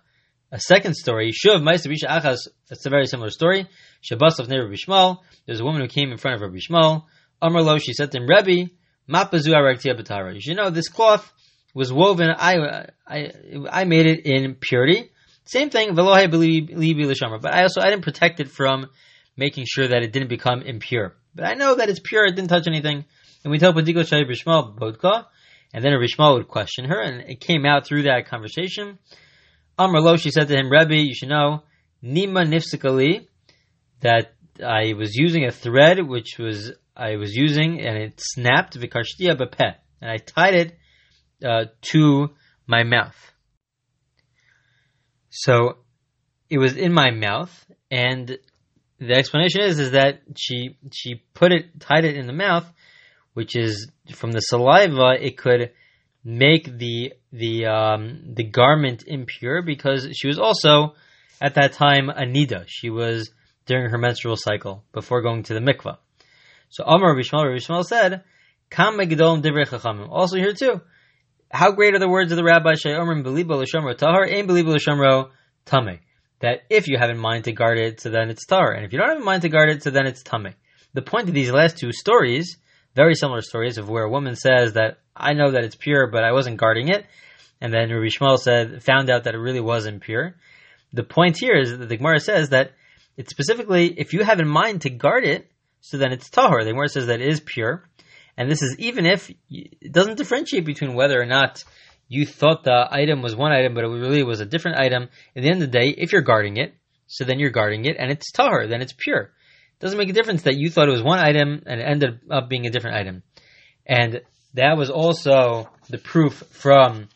a 0.51 0.60
second 0.60 0.96
story, 0.96 1.32
Shuv 1.32 1.62
Ma'aseh 1.62 1.91
Achas, 2.08 2.48
it's 2.70 2.86
a 2.86 2.89
very 2.89 3.06
similar 3.06 3.29
story. 3.29 3.67
Shabbos 4.01 4.39
of 4.39 4.48
Rabbi 4.50 4.74
Yishmael. 4.74 5.17
There's 5.46 5.60
a 5.60 5.65
woman 5.65 5.82
who 5.82 5.88
came 5.88 6.12
in 6.12 6.17
front 6.17 6.36
of 6.36 6.41
Rabbi 6.41 6.58
Yishmael. 6.58 7.03
Amar 7.41 7.62
Lo, 7.62 7.77
she 7.77 7.94
said 7.94 8.12
to 8.12 8.20
him, 8.20 8.27
Rebbe. 8.27 8.72
You 9.10 10.42
should 10.42 10.58
know 10.58 10.70
this 10.70 10.90
cloth 10.90 11.32
was 11.74 11.94
woven. 11.94 12.30
I 12.30 12.88
I 13.08 13.32
I 13.70 13.84
made 13.86 14.06
it 14.06 14.26
in 14.26 14.56
purity. 14.56 15.12
Same 15.46 15.70
thing. 15.70 15.96
But 15.96 16.06
I 16.08 16.24
also 17.64 17.82
I 17.82 17.90
didn't 17.90 18.04
protect 18.04 18.40
it 18.40 18.50
from 18.50 18.90
making 19.38 19.66
sure 19.68 19.88
that 19.88 20.04
it 20.04 20.12
didn't 20.12 20.30
become 20.30 20.62
impure. 20.62 21.16
But 21.36 21.46
I 21.46 21.54
know 21.54 21.76
that 21.76 21.90
it's 21.90 22.02
pure. 22.04 22.26
It 22.26 22.36
didn't 22.36 22.50
touch 22.50 22.68
anything. 22.68 23.06
And 23.44 23.52
we 23.52 23.60
tell 23.60 23.74
Padiko 23.74 24.06
Shai 24.06 24.24
Bishmal 24.24 24.78
Bodka, 24.78 25.28
and 25.74 25.86
then 25.86 25.94
Rishmal 25.94 26.36
would 26.36 26.48
question 26.48 26.86
her, 26.86 27.00
and 27.00 27.22
it 27.30 27.40
came 27.40 27.66
out 27.66 27.86
through 27.86 28.04
that 28.04 28.28
conversation. 28.28 28.98
Amr 29.78 30.02
Lo, 30.02 30.18
she 30.18 30.32
said 30.32 30.48
to 30.48 30.55
him, 30.55 30.72
Rebbe, 30.72 30.96
you 30.96 31.14
should 31.14 31.29
know, 31.29 31.64
Nima 32.03 32.46
Nifsikali, 32.48 33.27
that 34.01 34.34
I 34.66 34.94
was 34.94 35.16
using 35.16 35.46
a 35.46 35.51
thread 35.51 36.01
which 36.05 36.40
was 36.40 36.74
I 36.98 37.18
was 37.18 37.33
using, 37.36 37.79
and 37.79 37.96
it 37.98 38.20
snapped 38.20 38.77
Vikarshtia 38.77 39.38
Bepeh, 39.38 39.75
and 40.01 40.12
I 40.12 40.18
tied 40.18 40.55
it 40.55 40.77
uh, 41.46 41.66
to 41.94 42.29
my 42.66 42.83
mouth. 42.83 43.16
So 45.29 45.77
it 46.50 46.57
was 46.57 46.75
in 46.75 46.92
my 46.94 47.12
mouth, 47.12 47.53
and 47.92 48.40
the 49.00 49.14
explanation 49.14 49.62
is 49.62 49.79
is 49.79 49.92
that 49.92 50.22
she 50.36 50.77
she 50.92 51.22
put 51.36 51.51
it 51.51 51.79
tied 51.79 52.05
it 52.05 52.16
in 52.16 52.25
the 52.25 52.33
mouth, 52.33 52.66
which 53.33 53.55
is 53.55 53.92
from 54.16 54.31
the 54.31 54.40
saliva. 54.40 55.16
It 55.20 55.38
could 55.38 55.72
make 56.24 56.66
the 56.66 57.14
the 57.31 57.68
um, 57.68 58.33
the 58.33 58.44
garment 58.44 59.03
impure 59.05 59.62
because 59.62 60.10
she 60.18 60.27
was 60.27 60.40
also 60.40 60.96
at 61.40 61.53
that 61.55 61.74
time 61.74 62.10
a 62.10 62.24
nida. 62.24 62.66
She 62.68 62.90
was 62.90 63.29
during 63.68 63.92
her 63.92 63.98
menstrual 64.00 64.38
cycle 64.38 64.83
before 64.94 65.22
going 65.22 65.44
to 65.44 65.53
the 65.53 65.60
mikvah. 65.60 65.98
So 66.70 66.84
Amar 66.84 67.16
Rishmal 67.16 67.46
Rishmal 67.46 67.84
said, 67.84 68.24
"Kam 68.70 68.98
Megdom 68.98 69.42
Divrei 69.42 69.68
Chachamim. 69.68 70.10
Also 70.10 70.38
here 70.38 70.53
too, 70.53 70.82
how 71.50 71.72
great 71.72 71.94
are 71.94 72.00
the 72.00 72.10
words 72.10 72.32
of 72.32 72.36
the 72.36 72.44
rabbi 72.44 72.74
Shayomrim 72.74 73.24
Belibo 73.24 73.62
L'Shomro 73.62 73.98
Tahar 73.98 74.24
and 74.24 74.50
Belibo 74.50 74.75
L'Shomro 74.75 75.30
Tame? 75.66 76.00
That 76.42 76.64
if 76.70 76.88
you 76.88 76.98
have 76.98 77.10
in 77.10 77.18
mind 77.18 77.46
to 77.46 77.51
guard 77.51 77.80
it, 77.80 78.01
so 78.01 78.10
then 78.10 78.30
it's 78.30 78.46
Tahar, 78.46 78.72
and 78.72 78.86
if 78.86 78.92
you 78.92 79.00
don't 79.00 79.10
have 79.10 79.18
in 79.18 79.25
mind 79.25 79.44
to 79.44 79.50
guard 79.50 79.70
it, 79.70 79.82
so 79.84 79.90
then 79.90 80.06
it's 80.06 80.24
Tame. 80.24 80.53
The 80.94 81.01
point 81.01 81.30
of 81.30 81.34
these 81.34 81.51
last 81.51 81.77
two 81.77 81.92
stories, 81.92 82.58
very 82.96 83.16
similar 83.16 83.42
stories 83.42 83.77
of 83.77 83.90
where 83.90 84.03
a 84.03 84.10
woman 84.10 84.36
says 84.36 84.74
that 84.74 85.00
I 85.16 85.34
know 85.34 85.51
that 85.51 85.64
it's 85.64 85.75
pure, 85.75 86.08
but 86.12 86.24
I 86.24 86.32
wasn't 86.34 86.58
guarding 86.58 86.90
it, 86.90 87.06
and 87.62 87.74
then 87.74 87.90
Rabbi 87.90 88.08
Yishmael 88.08 88.40
said 88.40 88.84
found 88.84 89.10
out 89.10 89.24
that 89.24 89.36
it 89.36 89.40
really 89.40 89.62
wasn't 89.62 90.01
pure. 90.01 90.36
The 90.94 91.03
point 91.03 91.38
here 91.40 91.58
is 91.58 91.77
that 91.77 91.90
the 91.90 91.98
Gemara 91.98 92.20
says 92.20 92.50
that 92.50 92.74
it's 93.16 93.32
specifically 93.32 93.88
if 93.98 94.14
you 94.14 94.24
have 94.24 94.40
in 94.40 94.48
mind 94.48 94.82
to 94.82 94.90
guard 94.90 95.24
it, 95.24 95.50
so 95.81 95.98
then 95.98 96.11
it's 96.11 96.29
tahor. 96.29 96.63
The 96.63 96.72
Gemara 96.72 96.90
says 96.90 97.07
that 97.07 97.22
it 97.22 97.27
is 97.27 97.40
pure, 97.40 97.87
and 98.37 98.50
this 98.50 98.61
is 98.61 98.75
even 98.79 99.05
if 99.05 99.31
it 99.50 99.92
doesn't 99.92 100.18
differentiate 100.18 100.66
between 100.66 100.96
whether 100.96 101.22
or 101.22 101.25
not 101.25 101.63
you 102.07 102.25
thought 102.25 102.63
the 102.63 102.87
item 102.90 103.22
was 103.22 103.35
one 103.35 103.51
item, 103.51 103.74
but 103.74 103.83
it 103.83 103.87
really 103.87 104.24
was 104.24 104.40
a 104.40 104.46
different 104.46 104.79
item. 104.79 105.09
At 105.35 105.44
the 105.44 105.50
end 105.50 105.61
of 105.61 105.72
the 105.72 105.79
day, 105.79 105.94
if 105.98 106.11
you're 106.11 106.22
guarding 106.22 106.57
it, 106.57 106.74
so 107.07 107.24
then 107.24 107.40
you're 107.40 107.50
guarding 107.50 107.85
it, 107.85 107.98
and 108.00 108.11
it's 108.11 108.31
tahor, 108.31 108.70
then 108.70 108.81
it's 108.81 108.94
pure. 108.94 109.31
It 109.79 109.79
doesn't 109.79 109.98
make 109.98 110.09
a 110.09 110.13
difference 110.13 110.44
that 110.44 110.57
you 110.57 110.70
thought 110.70 110.87
it 110.87 110.92
was 110.92 111.03
one 111.03 111.20
item 111.20 111.61
and 111.68 111.79
it 111.79 111.83
ended 111.83 112.22
up 112.31 112.50
being 112.50 112.66
a 112.66 112.72
different 112.72 112.98
item. 112.98 113.22
And 113.85 114.22
that 114.55 114.75
was 114.75 114.90
also 114.90 115.70
the 115.87 116.00
proof 116.00 116.44
from 116.50 117.09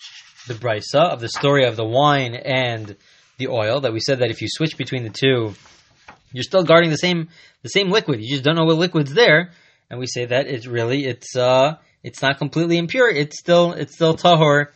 the 0.48 0.54
brisa 0.54 1.12
of 1.12 1.20
the 1.20 1.30
story 1.30 1.66
of 1.66 1.76
the 1.76 1.86
wine 1.86 2.36
and 2.36 2.96
the 3.38 3.48
oil 3.48 3.82
that 3.82 3.94
we 3.94 4.00
said 4.00 4.20
that 4.20 4.30
if 4.30 4.42
you 4.42 4.48
switch 4.48 4.78
between 4.78 5.04
the 5.04 5.10
two, 5.10 5.56
you're 6.32 6.44
still 6.44 6.64
guarding 6.64 6.90
the 6.90 6.98
same 6.98 7.30
the 7.62 7.70
same 7.70 7.90
liquid. 7.90 8.22
You 8.22 8.30
just 8.30 8.44
don't 8.44 8.56
know 8.56 8.66
what 8.66 8.78
liquid's 8.78 9.14
there, 9.14 9.52
and 9.90 10.00
we 10.00 10.08
say 10.08 10.26
that 10.26 10.48
it's 10.48 10.68
really 10.68 11.06
it's 11.06 11.36
uh 11.36 11.78
it's 12.04 12.22
not 12.22 12.38
completely 12.38 12.78
impure. 12.78 13.10
It's 13.10 13.40
still 13.40 13.74
it's 13.74 13.94
still 13.94 14.16
tahor 14.16 14.68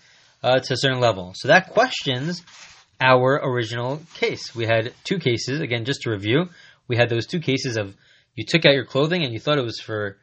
uh, 0.43 0.59
to 0.59 0.73
a 0.73 0.77
certain 0.77 0.99
level. 0.99 1.33
So 1.35 1.47
that 1.47 1.69
questions 1.69 2.43
our 3.01 3.41
original 3.43 4.01
case. 4.13 4.55
We 4.55 4.65
had 4.65 4.93
two 5.03 5.19
cases 5.19 5.59
again, 5.59 5.85
just 5.85 6.01
to 6.01 6.11
review. 6.11 6.49
We 6.87 6.95
had 6.95 7.09
those 7.09 7.25
two 7.25 7.39
cases 7.39 7.77
of 7.77 7.95
you 8.35 8.45
took 8.47 8.65
out 8.65 8.73
your 8.73 8.85
clothing 8.85 9.23
and 9.23 9.33
you 9.33 9.39
thought 9.39 9.57
it 9.57 9.63
was 9.63 9.79
for 9.79 10.17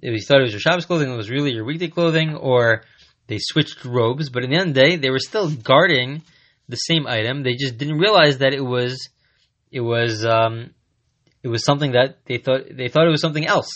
you 0.00 0.20
thought 0.20 0.40
it 0.40 0.44
was 0.44 0.52
your 0.52 0.60
Shabbos 0.60 0.84
clothing, 0.84 1.10
it 1.10 1.16
was 1.16 1.30
really 1.30 1.52
your 1.52 1.64
weekday 1.64 1.88
clothing, 1.88 2.34
or 2.34 2.82
they 3.28 3.38
switched 3.38 3.84
robes. 3.84 4.30
But 4.30 4.44
in 4.44 4.50
the 4.50 4.56
end 4.56 4.68
of 4.70 4.74
the 4.74 4.82
day, 4.82 4.96
they 4.96 5.10
were 5.10 5.20
still 5.20 5.48
guarding 5.50 6.22
the 6.68 6.76
same 6.76 7.06
item. 7.06 7.42
They 7.42 7.54
just 7.54 7.78
didn't 7.78 7.98
realize 7.98 8.38
that 8.38 8.52
it 8.52 8.64
was 8.64 9.08
it 9.72 9.80
was 9.80 10.24
um, 10.24 10.70
it 11.42 11.48
was 11.48 11.64
something 11.64 11.92
that 11.92 12.18
they 12.26 12.38
thought 12.38 12.62
they 12.70 12.88
thought 12.88 13.06
it 13.06 13.10
was 13.10 13.20
something 13.20 13.46
else. 13.46 13.70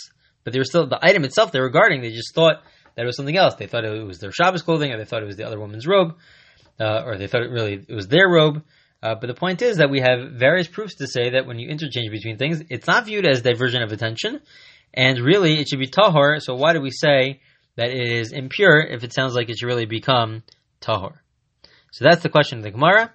But 0.44 0.52
they 0.52 0.60
were 0.60 0.64
still 0.64 0.86
the 0.86 0.98
item 1.02 1.24
itself 1.24 1.50
they 1.50 1.60
were 1.60 1.70
guarding. 1.70 2.02
They 2.02 2.12
just 2.12 2.34
thought 2.34 2.62
that 2.94 3.02
it 3.02 3.06
was 3.06 3.16
something 3.16 3.36
else. 3.36 3.54
They 3.56 3.66
thought 3.66 3.84
it 3.84 4.06
was 4.06 4.18
their 4.18 4.30
Shabbos 4.30 4.62
clothing, 4.62 4.92
or 4.92 4.98
they 4.98 5.04
thought 5.04 5.22
it 5.22 5.26
was 5.26 5.36
the 5.36 5.46
other 5.46 5.58
woman's 5.58 5.86
robe, 5.86 6.16
uh, 6.78 7.02
or 7.04 7.16
they 7.16 7.26
thought 7.26 7.42
it 7.42 7.50
really 7.50 7.84
it 7.88 7.94
was 7.94 8.08
their 8.08 8.28
robe. 8.28 8.62
Uh, 9.02 9.14
but 9.14 9.26
the 9.26 9.34
point 9.34 9.62
is 9.62 9.78
that 9.78 9.90
we 9.90 10.00
have 10.00 10.32
various 10.32 10.68
proofs 10.68 10.96
to 10.96 11.06
say 11.06 11.30
that 11.30 11.46
when 11.46 11.58
you 11.58 11.68
interchange 11.68 12.10
between 12.10 12.38
things, 12.38 12.62
it's 12.70 12.86
not 12.86 13.06
viewed 13.06 13.26
as 13.26 13.42
diversion 13.42 13.82
of 13.82 13.92
attention, 13.92 14.40
and 14.94 15.18
really 15.18 15.58
it 15.60 15.68
should 15.68 15.78
be 15.78 15.88
tahor. 15.88 16.40
So 16.40 16.54
why 16.54 16.72
do 16.72 16.80
we 16.80 16.90
say 16.90 17.40
that 17.76 17.88
it 17.88 18.12
is 18.12 18.32
impure 18.32 18.80
if 18.80 19.04
it 19.04 19.12
sounds 19.12 19.34
like 19.34 19.48
it 19.48 19.58
should 19.58 19.66
really 19.66 19.86
become 19.86 20.42
tahor? 20.80 21.14
So 21.92 22.04
that's 22.04 22.22
the 22.22 22.28
question 22.28 22.58
of 22.58 22.64
the 22.64 22.70
Gemara, 22.70 23.12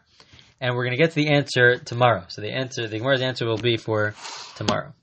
and 0.62 0.76
we're 0.76 0.86
going 0.86 0.95
to 0.95 0.97
get 0.97 1.10
to 1.10 1.15
the 1.15 1.30
answer 1.30 1.78
tomorrow. 1.78 2.24
So 2.30 2.41
the 2.41 2.52
answer, 2.52 2.88
the 2.88 3.00
Gemara's 3.00 3.21
answer 3.21 3.45
will 3.45 3.58
be 3.58 3.78
for 3.78 4.13
tomorrow. 4.56 4.93